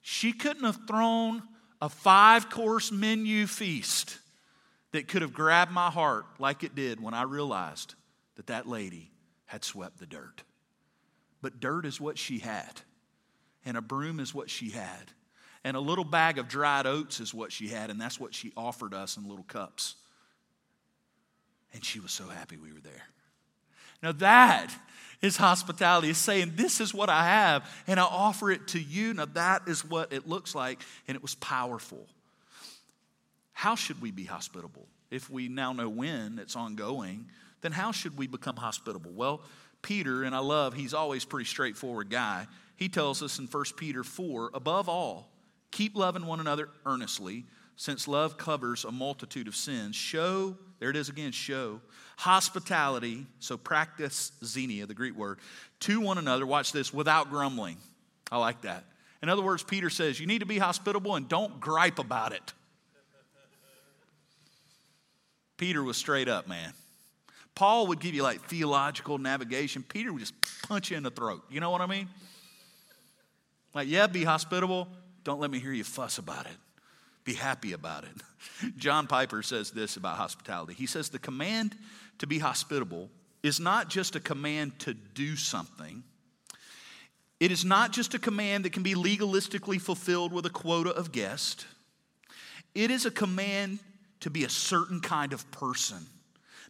She 0.00 0.32
couldn't 0.32 0.64
have 0.64 0.86
thrown 0.86 1.42
a 1.80 1.88
five 1.88 2.50
course 2.50 2.90
menu 2.90 3.46
feast 3.46 4.18
that 4.92 5.08
could 5.08 5.22
have 5.22 5.32
grabbed 5.32 5.70
my 5.70 5.90
heart 5.90 6.24
like 6.38 6.64
it 6.64 6.74
did 6.74 7.00
when 7.00 7.14
I 7.14 7.22
realized 7.22 7.94
that 8.36 8.46
that 8.48 8.66
lady 8.66 9.10
had 9.46 9.64
swept 9.64 9.98
the 9.98 10.06
dirt. 10.06 10.42
But 11.40 11.60
dirt 11.60 11.86
is 11.86 12.00
what 12.00 12.18
she 12.18 12.38
had, 12.38 12.80
and 13.64 13.76
a 13.76 13.80
broom 13.80 14.20
is 14.20 14.34
what 14.34 14.50
she 14.50 14.70
had, 14.70 15.12
and 15.64 15.76
a 15.76 15.80
little 15.80 16.04
bag 16.04 16.38
of 16.38 16.48
dried 16.48 16.86
oats 16.86 17.20
is 17.20 17.34
what 17.34 17.52
she 17.52 17.68
had, 17.68 17.90
and 17.90 18.00
that's 18.00 18.18
what 18.18 18.34
she 18.34 18.52
offered 18.56 18.94
us 18.94 19.16
in 19.16 19.28
little 19.28 19.44
cups. 19.44 19.96
And 21.72 21.84
she 21.84 22.00
was 22.00 22.12
so 22.12 22.24
happy 22.24 22.56
we 22.56 22.72
were 22.72 22.80
there. 22.80 23.04
Now, 24.02 24.12
that 24.12 24.72
is 25.20 25.36
hospitality. 25.36 26.10
Is 26.10 26.18
saying, 26.18 26.52
This 26.54 26.80
is 26.80 26.94
what 26.94 27.10
I 27.10 27.24
have, 27.24 27.68
and 27.86 27.98
I 27.98 28.04
offer 28.04 28.50
it 28.50 28.68
to 28.68 28.80
you. 28.80 29.14
Now, 29.14 29.26
that 29.34 29.62
is 29.66 29.84
what 29.84 30.12
it 30.12 30.28
looks 30.28 30.54
like, 30.54 30.80
and 31.06 31.16
it 31.16 31.22
was 31.22 31.34
powerful. 31.34 32.06
How 33.52 33.74
should 33.74 34.00
we 34.00 34.12
be 34.12 34.24
hospitable? 34.24 34.86
If 35.10 35.28
we 35.28 35.48
now 35.48 35.72
know 35.72 35.88
when 35.88 36.38
it's 36.38 36.54
ongoing, 36.54 37.26
then 37.60 37.72
how 37.72 37.92
should 37.92 38.16
we 38.16 38.26
become 38.26 38.56
hospitable? 38.56 39.10
Well, 39.10 39.40
Peter, 39.82 40.22
and 40.22 40.34
I 40.34 40.38
love, 40.38 40.74
he's 40.74 40.94
always 40.94 41.24
pretty 41.24 41.46
straightforward 41.46 42.10
guy. 42.10 42.46
He 42.78 42.88
tells 42.88 43.24
us 43.24 43.40
in 43.40 43.46
1 43.46 43.64
Peter 43.76 44.04
4 44.04 44.52
above 44.54 44.88
all, 44.88 45.28
keep 45.72 45.96
loving 45.96 46.24
one 46.24 46.38
another 46.38 46.68
earnestly, 46.86 47.44
since 47.74 48.06
love 48.06 48.38
covers 48.38 48.84
a 48.84 48.92
multitude 48.92 49.48
of 49.48 49.56
sins. 49.56 49.96
Show, 49.96 50.56
there 50.78 50.88
it 50.88 50.96
is 50.96 51.08
again, 51.08 51.32
show 51.32 51.80
hospitality, 52.18 53.26
so 53.38 53.56
practice 53.56 54.32
xenia, 54.44 54.86
the 54.86 54.94
Greek 54.94 55.16
word, 55.16 55.38
to 55.78 56.00
one 56.00 56.18
another, 56.18 56.44
watch 56.46 56.72
this, 56.72 56.92
without 56.92 57.30
grumbling. 57.30 57.76
I 58.30 58.38
like 58.38 58.62
that. 58.62 58.84
In 59.22 59.28
other 59.28 59.42
words, 59.42 59.62
Peter 59.64 59.90
says, 59.90 60.18
you 60.18 60.26
need 60.26 60.40
to 60.40 60.46
be 60.46 60.58
hospitable 60.58 61.14
and 61.14 61.28
don't 61.28 61.60
gripe 61.60 61.98
about 61.98 62.32
it. 62.32 62.52
Peter 65.56 65.82
was 65.82 65.96
straight 65.96 66.28
up, 66.28 66.46
man. 66.48 66.72
Paul 67.54 67.88
would 67.88 67.98
give 67.98 68.14
you 68.14 68.22
like 68.22 68.40
theological 68.42 69.18
navigation. 69.18 69.84
Peter 69.84 70.12
would 70.12 70.20
just 70.20 70.34
punch 70.62 70.92
you 70.92 70.96
in 70.96 71.02
the 71.02 71.10
throat. 71.10 71.44
You 71.50 71.58
know 71.60 71.70
what 71.70 71.80
I 71.80 71.86
mean? 71.86 72.08
Like, 73.74 73.88
yeah, 73.88 74.06
be 74.06 74.24
hospitable. 74.24 74.88
Don't 75.24 75.40
let 75.40 75.50
me 75.50 75.58
hear 75.58 75.72
you 75.72 75.84
fuss 75.84 76.18
about 76.18 76.46
it. 76.46 76.56
Be 77.24 77.34
happy 77.34 77.72
about 77.72 78.04
it. 78.04 78.76
John 78.76 79.06
Piper 79.06 79.42
says 79.42 79.70
this 79.70 79.96
about 79.96 80.16
hospitality. 80.16 80.74
He 80.74 80.86
says, 80.86 81.10
The 81.10 81.18
command 81.18 81.76
to 82.18 82.26
be 82.26 82.38
hospitable 82.38 83.10
is 83.42 83.60
not 83.60 83.88
just 83.88 84.16
a 84.16 84.20
command 84.20 84.78
to 84.80 84.94
do 84.94 85.36
something. 85.36 86.02
It 87.40 87.52
is 87.52 87.64
not 87.64 87.92
just 87.92 88.14
a 88.14 88.18
command 88.18 88.64
that 88.64 88.72
can 88.72 88.82
be 88.82 88.94
legalistically 88.94 89.80
fulfilled 89.80 90.32
with 90.32 90.44
a 90.46 90.50
quota 90.50 90.90
of 90.90 91.12
guests. 91.12 91.66
It 92.74 92.90
is 92.90 93.06
a 93.06 93.10
command 93.10 93.78
to 94.20 94.30
be 94.30 94.44
a 94.44 94.48
certain 94.48 95.00
kind 95.00 95.32
of 95.32 95.48
person, 95.50 96.06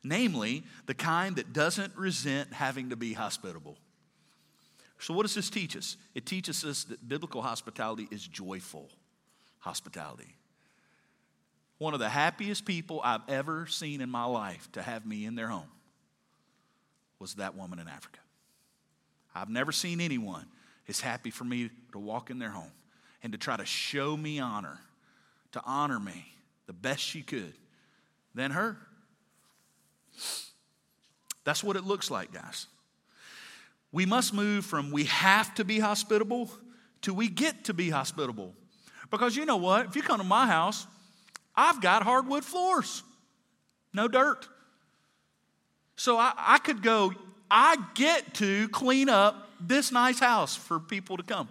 namely, 0.05 0.65
the 0.87 0.95
kind 0.95 1.37
that 1.37 1.53
doesn't 1.53 1.97
resent 1.97 2.53
having 2.53 2.91
to 2.91 2.97
be 2.97 3.15
hospitable. 3.15 3.77
So, 4.99 5.15
what 5.15 5.23
does 5.23 5.35
this 5.35 5.49
teach 5.49 5.77
us? 5.77 5.97
It 6.15 6.27
teaches 6.27 6.65
us 6.65 6.85
that 6.85 7.09
biblical 7.09 7.43
hospitality 7.43 8.09
is 8.11 8.27
joyful 8.27 8.89
hospitality. 9.61 10.35
One 11.79 11.95
of 11.95 12.01
the 12.01 12.09
happiest 12.09 12.65
people 12.65 13.01
I've 13.05 13.23
ever 13.29 13.67
seen 13.67 14.01
in 14.01 14.11
my 14.11 14.25
life 14.25 14.71
to 14.73 14.83
have 14.83 15.07
me 15.07 15.25
in 15.25 15.37
their 15.37 15.49
home 15.49 15.71
was 17.21 17.35
that 17.35 17.57
woman 17.57 17.79
in 17.79 17.89
Africa. 17.89 18.19
I've 19.35 19.49
never 19.49 19.71
seen 19.71 20.01
anyone 20.01 20.47
as 20.89 21.01
happy 21.01 21.31
for 21.31 21.45
me 21.45 21.71
to 21.93 21.99
walk 21.99 22.31
in 22.31 22.41
their 22.41 22.51
home 22.51 22.73
and 23.23 23.33
to 23.33 23.39
try 23.39 23.57
to 23.57 23.65
show 23.65 24.17
me 24.17 24.41
honor, 24.41 24.79
to 25.53 25.63
honor 25.65 26.01
me 26.01 26.33
the 26.67 26.73
best 26.73 27.01
she 27.01 27.23
could 27.23 27.55
than 28.35 28.51
her. 28.51 28.77
That's 31.45 31.63
what 31.63 31.77
it 31.77 31.85
looks 31.85 32.11
like, 32.11 32.33
guys. 32.33 32.67
We 33.92 34.07
must 34.07 34.35
move 34.35 34.64
from 34.64 34.90
we 34.90 35.05
have 35.05 35.55
to 35.55 35.64
be 35.64 35.79
hospitable 35.79 36.51
to 37.03 37.14
we 37.14 37.29
get 37.29 37.64
to 37.64 37.74
be 37.74 37.90
hospitable. 37.90 38.55
Because 39.11 39.37
you 39.37 39.46
know 39.46 39.57
what? 39.57 39.87
If 39.87 39.96
you 39.96 40.03
come 40.03 40.18
to 40.18 40.24
my 40.24 40.46
house, 40.46 40.87
I've 41.55 41.81
got 41.81 42.03
hardwood 42.03 42.44
floors, 42.44 43.03
no 43.92 44.07
dirt. 44.09 44.46
So 45.96 46.16
I, 46.18 46.33
I 46.37 46.59
could 46.59 46.83
go, 46.83 47.12
I 47.51 47.77
get 47.94 48.35
to 48.35 48.68
clean 48.68 49.09
up 49.09 49.48
this 49.61 49.90
nice 49.90 50.20
house 50.20 50.55
for 50.55 50.79
people 50.79 51.16
to 51.16 51.22
come. 51.22 51.48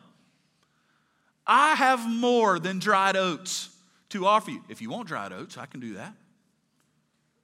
I 1.45 1.75
have 1.75 2.07
more 2.07 2.59
than 2.59 2.79
dried 2.79 3.15
oats 3.15 3.69
to 4.09 4.25
offer 4.25 4.51
you. 4.51 4.63
If 4.69 4.81
you 4.81 4.89
want 4.89 5.07
dried 5.07 5.33
oats, 5.33 5.57
I 5.57 5.65
can 5.65 5.79
do 5.79 5.95
that. 5.95 6.13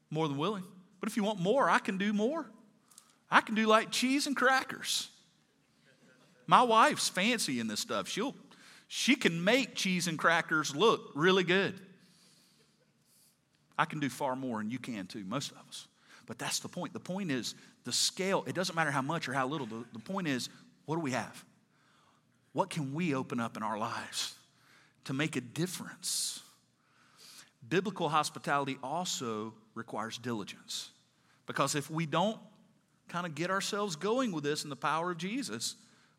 More 0.09 0.27
than 0.27 0.37
willing. 0.37 0.63
But 0.99 1.09
if 1.09 1.17
you 1.17 1.23
want 1.23 1.39
more, 1.39 1.69
I 1.69 1.79
can 1.79 1.97
do 1.97 2.13
more. 2.13 2.45
I 3.33 3.41
can 3.41 3.55
do 3.55 3.65
like 3.65 3.89
cheese 3.89 4.27
and 4.27 4.35
crackers. 4.35 5.09
My 6.45 6.61
wife's 6.61 7.09
fancy 7.09 7.59
in 7.59 7.67
this 7.67 7.79
stuff. 7.79 8.07
She'll 8.07 8.35
she 8.87 9.15
can 9.15 9.43
make 9.43 9.73
cheese 9.73 10.07
and 10.07 10.19
crackers 10.19 10.75
look 10.75 11.01
really 11.15 11.43
good. 11.43 11.73
I 13.75 13.85
can 13.85 13.99
do 13.99 14.07
far 14.07 14.35
more, 14.35 14.59
and 14.59 14.71
you 14.71 14.77
can 14.77 15.07
too, 15.07 15.23
most 15.25 15.49
of 15.49 15.57
us. 15.67 15.87
But 16.27 16.37
that's 16.37 16.59
the 16.59 16.67
point. 16.67 16.93
The 16.93 16.99
point 16.99 17.31
is 17.31 17.55
the 17.85 17.91
scale, 17.91 18.43
it 18.45 18.53
doesn't 18.53 18.75
matter 18.75 18.91
how 18.91 19.01
much 19.01 19.27
or 19.27 19.33
how 19.33 19.47
little. 19.47 19.65
The, 19.65 19.83
the 19.93 19.99
point 19.99 20.27
is, 20.27 20.47
what 20.85 20.95
do 20.97 21.01
we 21.01 21.09
have? 21.09 21.43
What 22.51 22.69
can 22.69 22.93
we 22.93 23.15
open 23.15 23.39
up 23.39 23.57
in 23.57 23.63
our 23.63 23.79
lives 23.79 24.35
to 25.05 25.13
make 25.13 25.35
a 25.35 25.41
difference? 25.41 26.39
Biblical 27.67 28.09
hospitality 28.09 28.77
also 28.83 29.55
requires 29.73 30.19
diligence. 30.19 30.91
Because 31.47 31.73
if 31.73 31.89
we 31.89 32.05
don't 32.05 32.37
kind 33.07 33.25
of 33.25 33.35
get 33.35 33.49
ourselves 33.49 33.95
going 33.95 34.31
with 34.31 34.43
this 34.43 34.63
in 34.63 34.69
the 34.69 34.75
power 34.75 35.11
of 35.11 35.17
Jesus, 35.17 35.75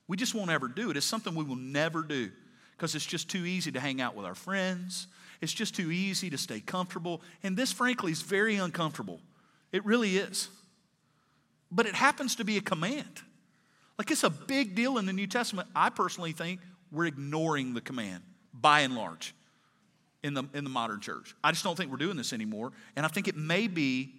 we 0.07 0.17
just 0.17 0.35
won't 0.35 0.51
ever 0.51 0.69
do 0.69 0.91
it. 0.91 0.97
It's 0.97 1.07
something 1.07 1.35
we 1.35 1.45
will 1.45 1.57
never 1.57 2.03
do 2.03 2.31
because 2.77 2.95
it's 2.95 3.07
just 3.07 3.29
too 3.29 3.45
easy 3.47 3.73
to 3.73 3.81
hang 3.81 4.01
out 4.01 4.15
with 4.15 4.27
our 4.27 4.35
friends. 4.35 5.07
It's 5.41 5.53
just 5.53 5.75
too 5.75 5.91
easy 5.91 6.31
to 6.31 6.39
stay 6.39 6.61
comfortable. 6.61 7.23
And 7.43 7.57
this, 7.57 7.73
frankly, 7.73 8.13
is 8.13 8.23
very 8.23 8.57
uncomfortable. 8.57 9.21
It 9.73 9.85
really 9.85 10.17
is. 10.17 10.49
But 11.71 11.87
it 11.87 11.95
happens 11.95 12.37
to 12.37 12.45
be 12.45 12.57
a 12.57 12.61
command. 12.61 13.23
Like 13.99 14.11
it's 14.11 14.25
a 14.25 14.31
big 14.31 14.75
deal 14.75 14.99
in 14.99 15.07
the 15.07 15.13
New 15.13 15.27
Testament. 15.27 15.69
I 15.75 15.91
personally 15.91 16.33
think 16.33 16.61
we're 16.91 17.07
ignoring 17.07 17.75
the 17.75 17.81
command 17.81 18.23
by 18.53 18.81
and 18.81 18.95
large 18.95 19.35
in 20.23 20.35
the, 20.35 20.45
in 20.55 20.65
the 20.65 20.71
modern 20.71 21.01
church. 21.01 21.35
I 21.43 21.51
just 21.53 21.65
don't 21.65 21.77
think 21.77 21.91
we're 21.91 21.99
doing 21.99 22.17
this 22.17 22.33
anymore. 22.33 22.73
And 22.97 23.05
I 23.05 23.09
think 23.09 23.29
it 23.29 23.37
may 23.37 23.67
be, 23.69 24.15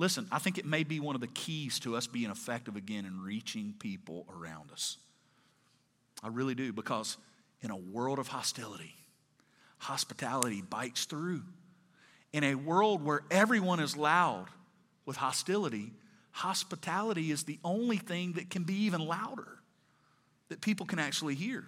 listen, 0.00 0.26
I 0.32 0.38
think 0.38 0.56
it 0.56 0.64
may 0.64 0.82
be 0.82 0.98
one 0.98 1.14
of 1.14 1.20
the 1.20 1.26
keys 1.26 1.78
to 1.80 1.94
us 1.94 2.06
being 2.06 2.30
effective 2.30 2.74
again 2.74 3.04
in 3.04 3.22
reaching 3.22 3.74
people 3.78 4.26
around 4.34 4.72
us. 4.72 4.96
I 6.22 6.28
really 6.28 6.54
do, 6.54 6.72
because 6.72 7.18
in 7.60 7.70
a 7.70 7.76
world 7.76 8.18
of 8.18 8.26
hostility, 8.26 8.94
hospitality 9.78 10.62
bites 10.62 11.04
through. 11.04 11.42
In 12.32 12.44
a 12.44 12.54
world 12.54 13.04
where 13.04 13.20
everyone 13.30 13.78
is 13.78 13.94
loud 13.94 14.46
with 15.04 15.16
hostility, 15.16 15.92
hospitality 16.30 17.30
is 17.30 17.42
the 17.42 17.58
only 17.62 17.98
thing 17.98 18.32
that 18.32 18.48
can 18.48 18.64
be 18.64 18.84
even 18.84 19.06
louder 19.06 19.58
that 20.48 20.62
people 20.62 20.86
can 20.86 20.98
actually 20.98 21.34
hear. 21.34 21.64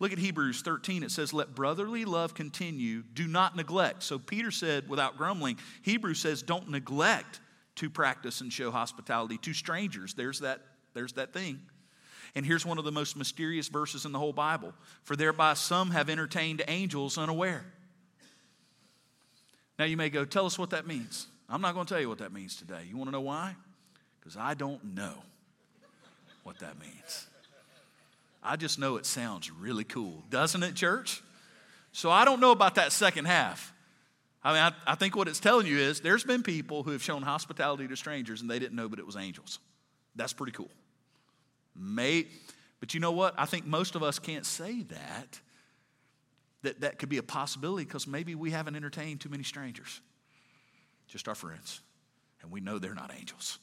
Look 0.00 0.12
at 0.12 0.18
Hebrews 0.18 0.62
13. 0.62 1.02
It 1.02 1.10
says, 1.10 1.32
Let 1.32 1.54
brotherly 1.54 2.06
love 2.06 2.34
continue. 2.34 3.02
Do 3.14 3.28
not 3.28 3.54
neglect. 3.54 4.02
So 4.02 4.18
Peter 4.18 4.50
said, 4.50 4.88
without 4.88 5.18
grumbling, 5.18 5.58
Hebrews 5.82 6.18
says, 6.18 6.42
Don't 6.42 6.70
neglect 6.70 7.38
to 7.76 7.90
practice 7.90 8.40
and 8.40 8.52
show 8.52 8.70
hospitality 8.70 9.36
to 9.38 9.52
strangers. 9.52 10.14
There's 10.14 10.40
that, 10.40 10.62
there's 10.94 11.12
that 11.12 11.34
thing. 11.34 11.60
And 12.34 12.46
here's 12.46 12.64
one 12.64 12.78
of 12.78 12.84
the 12.84 12.92
most 12.92 13.16
mysterious 13.16 13.68
verses 13.68 14.06
in 14.06 14.12
the 14.12 14.18
whole 14.18 14.32
Bible 14.32 14.72
For 15.02 15.16
thereby 15.16 15.54
some 15.54 15.90
have 15.90 16.08
entertained 16.08 16.62
angels 16.66 17.18
unaware. 17.18 17.64
Now 19.78 19.84
you 19.84 19.98
may 19.98 20.08
go, 20.08 20.24
Tell 20.24 20.46
us 20.46 20.58
what 20.58 20.70
that 20.70 20.86
means. 20.86 21.26
I'm 21.46 21.60
not 21.60 21.74
going 21.74 21.84
to 21.84 21.92
tell 21.92 22.00
you 22.00 22.08
what 22.08 22.18
that 22.18 22.32
means 22.32 22.56
today. 22.56 22.84
You 22.88 22.96
want 22.96 23.08
to 23.08 23.12
know 23.12 23.20
why? 23.20 23.54
Because 24.18 24.36
I 24.36 24.54
don't 24.54 24.94
know 24.94 25.14
what 26.44 26.58
that 26.60 26.78
means. 26.78 27.26
I 28.42 28.56
just 28.56 28.78
know 28.78 28.96
it 28.96 29.06
sounds 29.06 29.50
really 29.50 29.84
cool, 29.84 30.24
doesn't 30.30 30.62
it, 30.62 30.74
church? 30.74 31.22
So 31.92 32.10
I 32.10 32.24
don't 32.24 32.40
know 32.40 32.52
about 32.52 32.76
that 32.76 32.92
second 32.92 33.26
half. 33.26 33.72
I 34.42 34.52
mean, 34.52 34.62
I, 34.62 34.92
I, 34.92 34.94
think 34.94 35.16
what 35.16 35.28
it's 35.28 35.40
telling 35.40 35.66
you 35.66 35.76
is 35.76 36.00
there's 36.00 36.24
been 36.24 36.42
people 36.42 36.82
who 36.82 36.92
have 36.92 37.02
shown 37.02 37.20
hospitality 37.20 37.86
to 37.88 37.96
strangers 37.96 38.40
and 38.40 38.50
they 38.50 38.58
didn't 38.58 38.74
know, 38.74 38.88
but 38.88 38.98
it 38.98 39.04
was 39.04 39.16
angels. 39.16 39.58
That's 40.16 40.32
pretty 40.32 40.52
cool. 40.52 40.70
Mate, 41.76 42.28
but 42.80 42.94
you 42.94 43.00
know 43.00 43.12
what? 43.12 43.34
I 43.36 43.44
think 43.44 43.66
most 43.66 43.94
of 43.94 44.02
us 44.02 44.18
can't 44.18 44.46
say 44.46 44.82
that. 44.84 45.40
That 46.62 46.80
that 46.82 46.98
could 46.98 47.08
be 47.08 47.16
a 47.16 47.22
possibility 47.22 47.86
because 47.86 48.06
maybe 48.06 48.34
we 48.34 48.50
haven't 48.50 48.76
entertained 48.76 49.22
too 49.22 49.30
many 49.30 49.44
strangers, 49.44 50.02
just 51.08 51.26
our 51.26 51.34
friends, 51.34 51.80
and 52.42 52.50
we 52.50 52.60
know 52.60 52.78
they're 52.78 52.94
not 52.94 53.12
angels. 53.18 53.58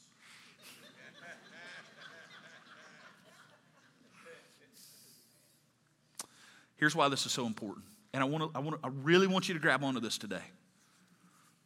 Here's 6.78 6.96
why 6.96 7.08
this 7.08 7.26
is 7.26 7.32
so 7.32 7.46
important. 7.46 7.84
And 8.14 8.22
I, 8.22 8.26
want 8.26 8.52
to, 8.52 8.58
I, 8.58 8.62
want 8.62 8.80
to, 8.80 8.86
I 8.86 8.90
really 9.02 9.26
want 9.26 9.48
you 9.48 9.54
to 9.54 9.60
grab 9.60 9.84
onto 9.84 10.00
this 10.00 10.16
today. 10.16 10.42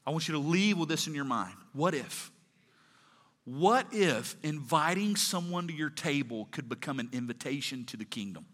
I 0.04 0.10
want 0.10 0.26
you 0.26 0.32
to 0.32 0.40
leave 0.40 0.78
with 0.78 0.88
this 0.88 1.06
in 1.06 1.14
your 1.14 1.24
mind. 1.24 1.54
What 1.72 1.94
if? 1.94 2.32
What 3.44 3.86
if 3.92 4.36
inviting 4.42 5.16
someone 5.16 5.68
to 5.68 5.72
your 5.72 5.90
table 5.90 6.48
could 6.50 6.68
become 6.68 6.98
an 6.98 7.08
invitation 7.12 7.84
to 7.86 7.96
the 7.96 8.04
kingdom? 8.04 8.46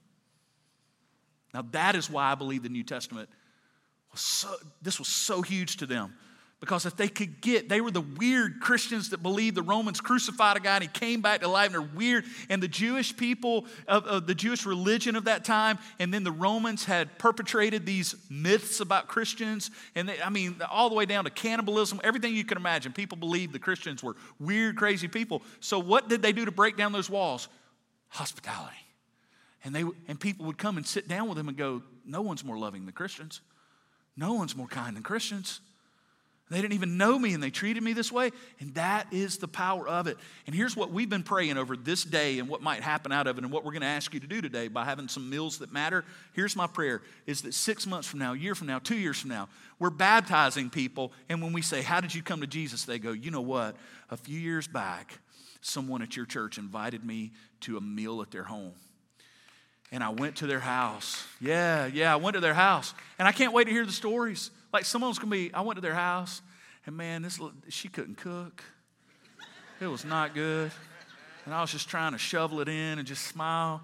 Now, 1.54 1.62
that 1.72 1.94
is 1.94 2.10
why 2.10 2.30
I 2.30 2.34
believe 2.34 2.62
the 2.62 2.68
New 2.68 2.84
Testament 2.84 3.28
was 4.12 4.20
so, 4.20 4.54
this 4.82 4.98
was 4.98 5.08
so 5.08 5.42
huge 5.42 5.78
to 5.78 5.86
them. 5.86 6.14
Because 6.60 6.86
if 6.86 6.96
they 6.96 7.06
could 7.08 7.40
get, 7.40 7.68
they 7.68 7.80
were 7.80 7.92
the 7.92 8.00
weird 8.00 8.60
Christians 8.60 9.10
that 9.10 9.22
believed 9.22 9.56
the 9.56 9.62
Romans 9.62 10.00
crucified 10.00 10.56
a 10.56 10.60
guy 10.60 10.74
and 10.74 10.82
he 10.82 10.88
came 10.88 11.20
back 11.20 11.42
to 11.42 11.48
life 11.48 11.66
and 11.66 11.74
they're 11.74 11.96
weird. 11.96 12.24
And 12.48 12.60
the 12.60 12.66
Jewish 12.68 13.16
people 13.16 13.66
of, 13.86 14.04
of, 14.06 14.26
the 14.26 14.34
Jewish 14.34 14.66
religion 14.66 15.14
of 15.14 15.26
that 15.26 15.44
time, 15.44 15.78
and 16.00 16.12
then 16.12 16.24
the 16.24 16.32
Romans 16.32 16.84
had 16.84 17.16
perpetrated 17.16 17.86
these 17.86 18.16
myths 18.28 18.80
about 18.80 19.06
Christians. 19.06 19.70
And 19.94 20.08
they, 20.08 20.20
I 20.20 20.30
mean, 20.30 20.56
all 20.68 20.88
the 20.88 20.96
way 20.96 21.06
down 21.06 21.24
to 21.24 21.30
cannibalism, 21.30 22.00
everything 22.02 22.34
you 22.34 22.44
can 22.44 22.58
imagine. 22.58 22.92
People 22.92 23.18
believed 23.18 23.52
the 23.52 23.60
Christians 23.60 24.02
were 24.02 24.16
weird, 24.40 24.76
crazy 24.76 25.06
people. 25.06 25.42
So 25.60 25.78
what 25.78 26.08
did 26.08 26.22
they 26.22 26.32
do 26.32 26.44
to 26.44 26.52
break 26.52 26.76
down 26.76 26.90
those 26.90 27.08
walls? 27.08 27.46
Hospitality. 28.08 28.74
And, 29.62 29.72
they, 29.72 29.84
and 30.08 30.18
people 30.18 30.46
would 30.46 30.58
come 30.58 30.76
and 30.76 30.84
sit 30.84 31.06
down 31.06 31.28
with 31.28 31.36
them 31.36 31.46
and 31.46 31.56
go, 31.56 31.82
No 32.04 32.20
one's 32.20 32.44
more 32.44 32.58
loving 32.58 32.84
than 32.84 32.94
Christians. 32.94 33.42
No 34.16 34.34
one's 34.34 34.56
more 34.56 34.66
kind 34.66 34.96
than 34.96 35.04
Christians. 35.04 35.60
They 36.50 36.62
didn't 36.62 36.72
even 36.72 36.96
know 36.96 37.18
me 37.18 37.34
and 37.34 37.42
they 37.42 37.50
treated 37.50 37.82
me 37.82 37.92
this 37.92 38.10
way. 38.10 38.30
And 38.58 38.74
that 38.74 39.12
is 39.12 39.36
the 39.36 39.48
power 39.48 39.86
of 39.86 40.06
it. 40.06 40.16
And 40.46 40.54
here's 40.54 40.74
what 40.74 40.90
we've 40.90 41.08
been 41.08 41.22
praying 41.22 41.58
over 41.58 41.76
this 41.76 42.04
day 42.04 42.38
and 42.38 42.48
what 42.48 42.62
might 42.62 42.80
happen 42.80 43.12
out 43.12 43.26
of 43.26 43.36
it 43.36 43.44
and 43.44 43.52
what 43.52 43.64
we're 43.64 43.72
going 43.72 43.82
to 43.82 43.88
ask 43.88 44.14
you 44.14 44.20
to 44.20 44.26
do 44.26 44.40
today 44.40 44.68
by 44.68 44.84
having 44.84 45.08
some 45.08 45.28
meals 45.28 45.58
that 45.58 45.72
matter. 45.72 46.04
Here's 46.32 46.56
my 46.56 46.66
prayer 46.66 47.02
is 47.26 47.42
that 47.42 47.52
six 47.52 47.86
months 47.86 48.08
from 48.08 48.20
now, 48.20 48.32
a 48.32 48.36
year 48.36 48.54
from 48.54 48.66
now, 48.66 48.78
two 48.78 48.96
years 48.96 49.20
from 49.20 49.28
now, 49.30 49.48
we're 49.78 49.90
baptizing 49.90 50.70
people. 50.70 51.12
And 51.28 51.42
when 51.42 51.52
we 51.52 51.60
say, 51.60 51.82
How 51.82 52.00
did 52.00 52.14
you 52.14 52.22
come 52.22 52.40
to 52.40 52.46
Jesus? 52.46 52.84
They 52.84 52.98
go, 52.98 53.12
You 53.12 53.30
know 53.30 53.42
what? 53.42 53.76
A 54.10 54.16
few 54.16 54.38
years 54.38 54.66
back, 54.66 55.18
someone 55.60 56.00
at 56.00 56.16
your 56.16 56.24
church 56.24 56.56
invited 56.56 57.04
me 57.04 57.32
to 57.60 57.76
a 57.76 57.80
meal 57.80 58.22
at 58.22 58.30
their 58.30 58.44
home. 58.44 58.72
And 59.92 60.02
I 60.02 60.10
went 60.10 60.36
to 60.36 60.46
their 60.46 60.60
house. 60.60 61.26
Yeah, 61.40 61.86
yeah, 61.86 62.12
I 62.12 62.16
went 62.16 62.34
to 62.34 62.40
their 62.40 62.54
house. 62.54 62.94
And 63.18 63.26
I 63.28 63.32
can't 63.32 63.52
wait 63.52 63.64
to 63.64 63.70
hear 63.70 63.86
the 63.86 63.92
stories. 63.92 64.50
Like 64.72 64.84
someone's 64.84 65.18
gonna 65.18 65.30
be, 65.30 65.52
I 65.52 65.62
went 65.62 65.76
to 65.76 65.80
their 65.80 65.94
house, 65.94 66.42
and 66.86 66.96
man, 66.96 67.22
this 67.22 67.40
she 67.68 67.88
couldn't 67.88 68.16
cook. 68.16 68.62
It 69.80 69.86
was 69.86 70.04
not 70.04 70.34
good. 70.34 70.72
And 71.44 71.54
I 71.54 71.60
was 71.60 71.70
just 71.70 71.88
trying 71.88 72.12
to 72.12 72.18
shovel 72.18 72.60
it 72.60 72.68
in 72.68 72.98
and 72.98 73.06
just 73.06 73.24
smile. 73.24 73.82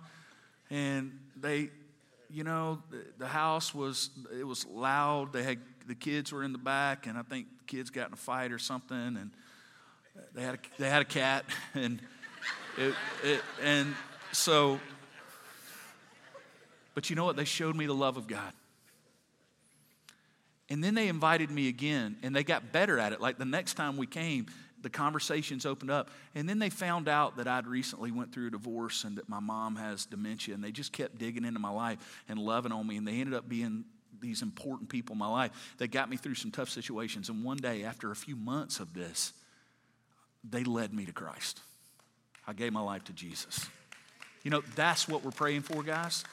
And 0.70 1.18
they, 1.40 1.70
you 2.29 2.44
know, 2.44 2.83
the, 3.18 3.27
house 3.27 3.75
was 3.75 4.11
it 4.38 4.44
was 4.44 4.66
loud. 4.66 5.33
They 5.33 5.42
had 5.42 5.59
the 5.87 5.94
kids 5.94 6.33
were 6.33 6.42
in 6.42 6.53
the 6.53 6.59
back, 6.59 7.07
and 7.07 7.16
I 7.16 7.23
think 7.23 7.47
the 7.59 7.64
kids 7.64 7.90
got 7.90 8.09
in 8.09 8.14
a 8.14 8.16
fight 8.16 8.53
or 8.53 8.59
something, 8.59 8.97
and 8.97 9.31
they 10.35 10.42
had 10.42 10.55
a, 10.57 10.59
they 10.79 10.90
had 10.90 11.03
a 11.03 11.07
cat, 11.07 11.44
and 11.75 12.01
it, 12.77 12.94
it 13.23 13.40
and 13.62 13.94
so. 14.33 14.81
But 16.94 17.11
you 17.11 17.16
know 17.16 17.25
what? 17.25 17.37
They 17.37 17.44
showed 17.44 17.77
me 17.77 17.87
the 17.87 17.94
love 17.94 18.16
of 18.16 18.27
God. 18.27 18.53
And 20.75 20.83
then 20.83 20.97
they 20.97 21.07
invited 21.07 21.53
me 21.53 21.69
again, 21.69 22.17
and 22.25 22.35
they 22.35 22.43
got 22.43 22.73
better 22.73 22.99
at 22.99 23.13
it. 23.13 23.21
Like 23.21 23.39
the 23.39 23.45
next 23.45 23.75
time 23.75 23.97
we 23.97 24.09
came, 24.09 24.47
the 24.83 24.91
conversations 24.91 25.65
opened 25.67 25.93
up. 25.93 26.11
And 26.35 26.49
then 26.49 26.59
they 26.59 26.69
found 26.69 27.09
out 27.09 27.37
that 27.37 27.47
I'd 27.47 27.69
recently 27.69 28.11
went 28.11 28.35
through 28.35 28.49
a 28.49 28.51
divorce 28.51 29.05
and 29.05 29.17
that 29.19 29.29
my 29.29 29.39
mom 29.39 29.77
has 29.77 30.05
dementia. 30.05 30.53
And 30.53 30.65
they 30.65 30.73
just 30.73 30.93
kept 30.93 31.17
digging 31.17 31.45
into 31.45 31.61
my 31.61 31.71
life 31.71 32.25
and 32.29 32.41
loving 32.41 32.73
on 32.73 32.89
me. 32.89 32.97
And 32.97 33.07
they 33.07 33.21
ended 33.21 33.35
up 33.35 33.49
being 33.49 33.85
these 34.21 34.43
important 34.43 34.89
people 34.89 35.13
in 35.13 35.19
my 35.21 35.29
life 35.29 35.53
that 35.79 35.93
got 35.93 36.11
me 36.11 36.17
through 36.17 36.35
some 36.35 36.51
tough 36.51 36.71
situations. 36.71 37.29
And 37.29 37.45
one 37.45 37.59
day, 37.59 37.85
after 37.85 38.11
a 38.11 38.17
few 38.17 38.35
months 38.35 38.81
of 38.81 38.95
this, 38.95 39.33
they 40.43 40.65
led 40.65 40.93
me 40.93 41.07
to 41.07 41.13
Christ. 41.13 41.61
I 42.49 42.53
gave 42.53 42.73
my 42.73 42.83
life 42.83 43.05
to 43.05 43.13
Jesus. 43.13 43.65
You 44.43 44.51
know, 44.51 44.65
that's 44.75 45.07
what 45.07 45.23
we're 45.23 45.31
praying 45.31 45.61
for, 45.61 45.85
guys. 45.85 46.25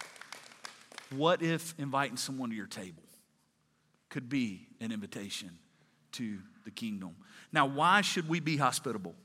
What 1.11 1.43
if 1.43 1.75
inviting 1.77 2.17
someone 2.17 2.49
to 2.49 2.55
your 2.55 2.65
table? 2.65 3.00
Could 4.11 4.29
be 4.29 4.67
an 4.79 4.91
invitation 4.91 5.49
to 6.11 6.37
the 6.65 6.69
kingdom. 6.69 7.15
Now, 7.51 7.65
why 7.65 8.01
should 8.01 8.29
we 8.29 8.39
be 8.39 8.57
hospitable? 8.57 9.15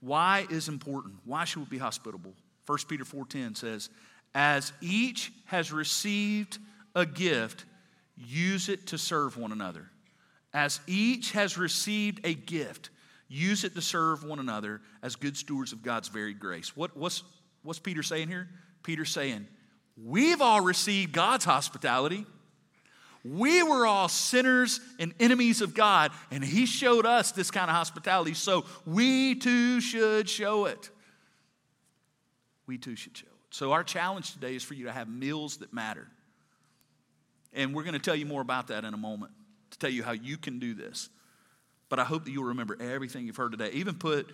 Why 0.00 0.46
is 0.50 0.68
important? 0.68 1.14
Why 1.24 1.44
should 1.44 1.60
we 1.60 1.66
be 1.66 1.78
hospitable? 1.78 2.32
1 2.66 2.88
Peter 2.88 3.04
4:10 3.04 3.54
says, 3.54 3.90
"As 4.34 4.72
each 4.80 5.30
has 5.44 5.70
received 5.70 6.58
a 6.94 7.04
gift, 7.06 7.66
use 8.16 8.68
it 8.68 8.86
to 8.88 8.98
serve 8.98 9.36
one 9.36 9.52
another. 9.52 9.90
As 10.52 10.80
each 10.86 11.32
has 11.32 11.56
received 11.56 12.20
a 12.24 12.34
gift, 12.34 12.90
use 13.28 13.62
it 13.62 13.74
to 13.74 13.82
serve 13.82 14.24
one 14.24 14.38
another 14.38 14.80
as 15.02 15.14
good 15.14 15.36
stewards 15.36 15.72
of 15.72 15.82
God's 15.82 16.08
varied 16.08 16.40
grace." 16.40 16.74
What, 16.74 16.96
what's, 16.96 17.22
what's 17.62 17.78
Peter 17.78 18.02
saying 18.02 18.28
here? 18.28 18.48
Peter's 18.82 19.10
saying, 19.10 19.46
We've 20.02 20.40
all 20.40 20.62
received 20.62 21.12
God's 21.12 21.44
hospitality. 21.44 22.24
We 23.24 23.62
were 23.62 23.86
all 23.86 24.08
sinners 24.08 24.80
and 24.98 25.14
enemies 25.20 25.60
of 25.60 25.74
God, 25.74 26.12
and 26.30 26.42
He 26.42 26.66
showed 26.66 27.04
us 27.04 27.32
this 27.32 27.50
kind 27.50 27.70
of 27.70 27.76
hospitality, 27.76 28.34
so 28.34 28.64
we 28.86 29.34
too 29.34 29.80
should 29.80 30.28
show 30.28 30.66
it. 30.66 30.90
We 32.66 32.78
too 32.78 32.96
should 32.96 33.16
show 33.16 33.26
it. 33.26 33.32
So, 33.50 33.72
our 33.72 33.84
challenge 33.84 34.32
today 34.32 34.54
is 34.54 34.62
for 34.62 34.74
you 34.74 34.84
to 34.84 34.92
have 34.92 35.08
meals 35.08 35.58
that 35.58 35.72
matter. 35.72 36.06
And 37.52 37.74
we're 37.74 37.82
going 37.82 37.94
to 37.94 37.98
tell 37.98 38.14
you 38.14 38.26
more 38.26 38.40
about 38.40 38.68
that 38.68 38.84
in 38.84 38.94
a 38.94 38.98
moment 38.98 39.32
to 39.72 39.78
tell 39.78 39.90
you 39.90 40.02
how 40.02 40.12
you 40.12 40.36
can 40.36 40.58
do 40.58 40.74
this. 40.74 41.08
But 41.88 41.98
I 41.98 42.04
hope 42.04 42.24
that 42.24 42.30
you'll 42.30 42.44
remember 42.44 42.76
everything 42.80 43.26
you've 43.26 43.36
heard 43.36 43.50
today. 43.50 43.70
Even 43.72 43.96
put 43.96 44.28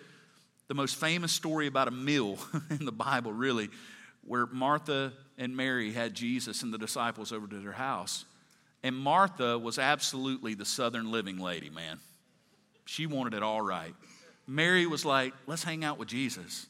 the 0.68 0.74
most 0.74 0.96
famous 0.96 1.32
story 1.32 1.66
about 1.66 1.88
a 1.88 1.92
meal 1.92 2.38
in 2.70 2.84
the 2.84 2.92
Bible, 2.92 3.32
really, 3.32 3.70
where 4.22 4.46
Martha 4.46 5.12
and 5.38 5.56
Mary 5.56 5.92
had 5.92 6.14
Jesus 6.14 6.62
and 6.62 6.72
the 6.72 6.78
disciples 6.78 7.32
over 7.32 7.46
to 7.46 7.58
their 7.58 7.72
house. 7.72 8.24
And 8.86 8.94
Martha 8.96 9.58
was 9.58 9.80
absolutely 9.80 10.54
the 10.54 10.64
southern 10.64 11.10
living 11.10 11.40
lady, 11.40 11.70
man. 11.70 11.98
She 12.84 13.06
wanted 13.06 13.34
it 13.34 13.42
all 13.42 13.60
right. 13.60 13.92
Mary 14.46 14.86
was 14.86 15.04
like, 15.04 15.34
let's 15.48 15.64
hang 15.64 15.82
out 15.82 15.98
with 15.98 16.06
Jesus. 16.06 16.68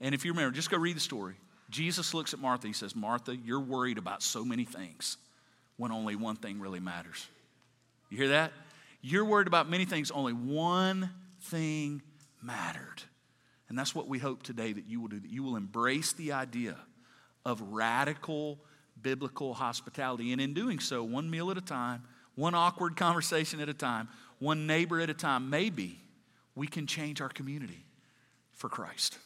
And 0.00 0.12
if 0.12 0.24
you 0.24 0.32
remember, 0.32 0.52
just 0.52 0.72
go 0.72 0.76
read 0.76 0.96
the 0.96 1.00
story. 1.00 1.36
Jesus 1.70 2.14
looks 2.14 2.34
at 2.34 2.40
Martha. 2.40 2.66
He 2.66 2.72
says, 2.72 2.96
Martha, 2.96 3.36
you're 3.36 3.60
worried 3.60 3.96
about 3.96 4.24
so 4.24 4.44
many 4.44 4.64
things 4.64 5.18
when 5.76 5.92
only 5.92 6.16
one 6.16 6.34
thing 6.34 6.58
really 6.58 6.80
matters. 6.80 7.24
You 8.10 8.16
hear 8.16 8.28
that? 8.30 8.52
You're 9.00 9.24
worried 9.24 9.46
about 9.46 9.70
many 9.70 9.84
things, 9.84 10.10
only 10.10 10.32
one 10.32 11.10
thing 11.42 12.02
mattered. 12.42 13.04
And 13.68 13.78
that's 13.78 13.94
what 13.94 14.08
we 14.08 14.18
hope 14.18 14.42
today 14.42 14.72
that 14.72 14.88
you 14.88 15.00
will 15.00 15.08
do, 15.08 15.20
that 15.20 15.30
you 15.30 15.44
will 15.44 15.54
embrace 15.54 16.10
the 16.10 16.32
idea 16.32 16.74
of 17.44 17.60
radical 17.60 18.58
biblical 19.00 19.54
hospitality. 19.54 20.32
And 20.32 20.40
in 20.40 20.54
doing 20.54 20.78
so, 20.78 21.02
one 21.02 21.30
meal 21.30 21.50
at 21.50 21.58
a 21.58 21.62
time, 21.62 22.02
one 22.34 22.54
awkward 22.54 22.96
conversation 22.96 23.60
at 23.60 23.68
a 23.68 23.74
time, 23.74 24.08
one 24.38 24.66
neighbor 24.66 25.00
at 25.00 25.10
a 25.10 25.14
time, 25.14 25.50
maybe 25.50 26.00
we 26.54 26.66
can 26.66 26.86
change 26.86 27.20
our 27.20 27.28
community 27.28 27.84
for 28.52 28.68
Christ. 28.68 29.18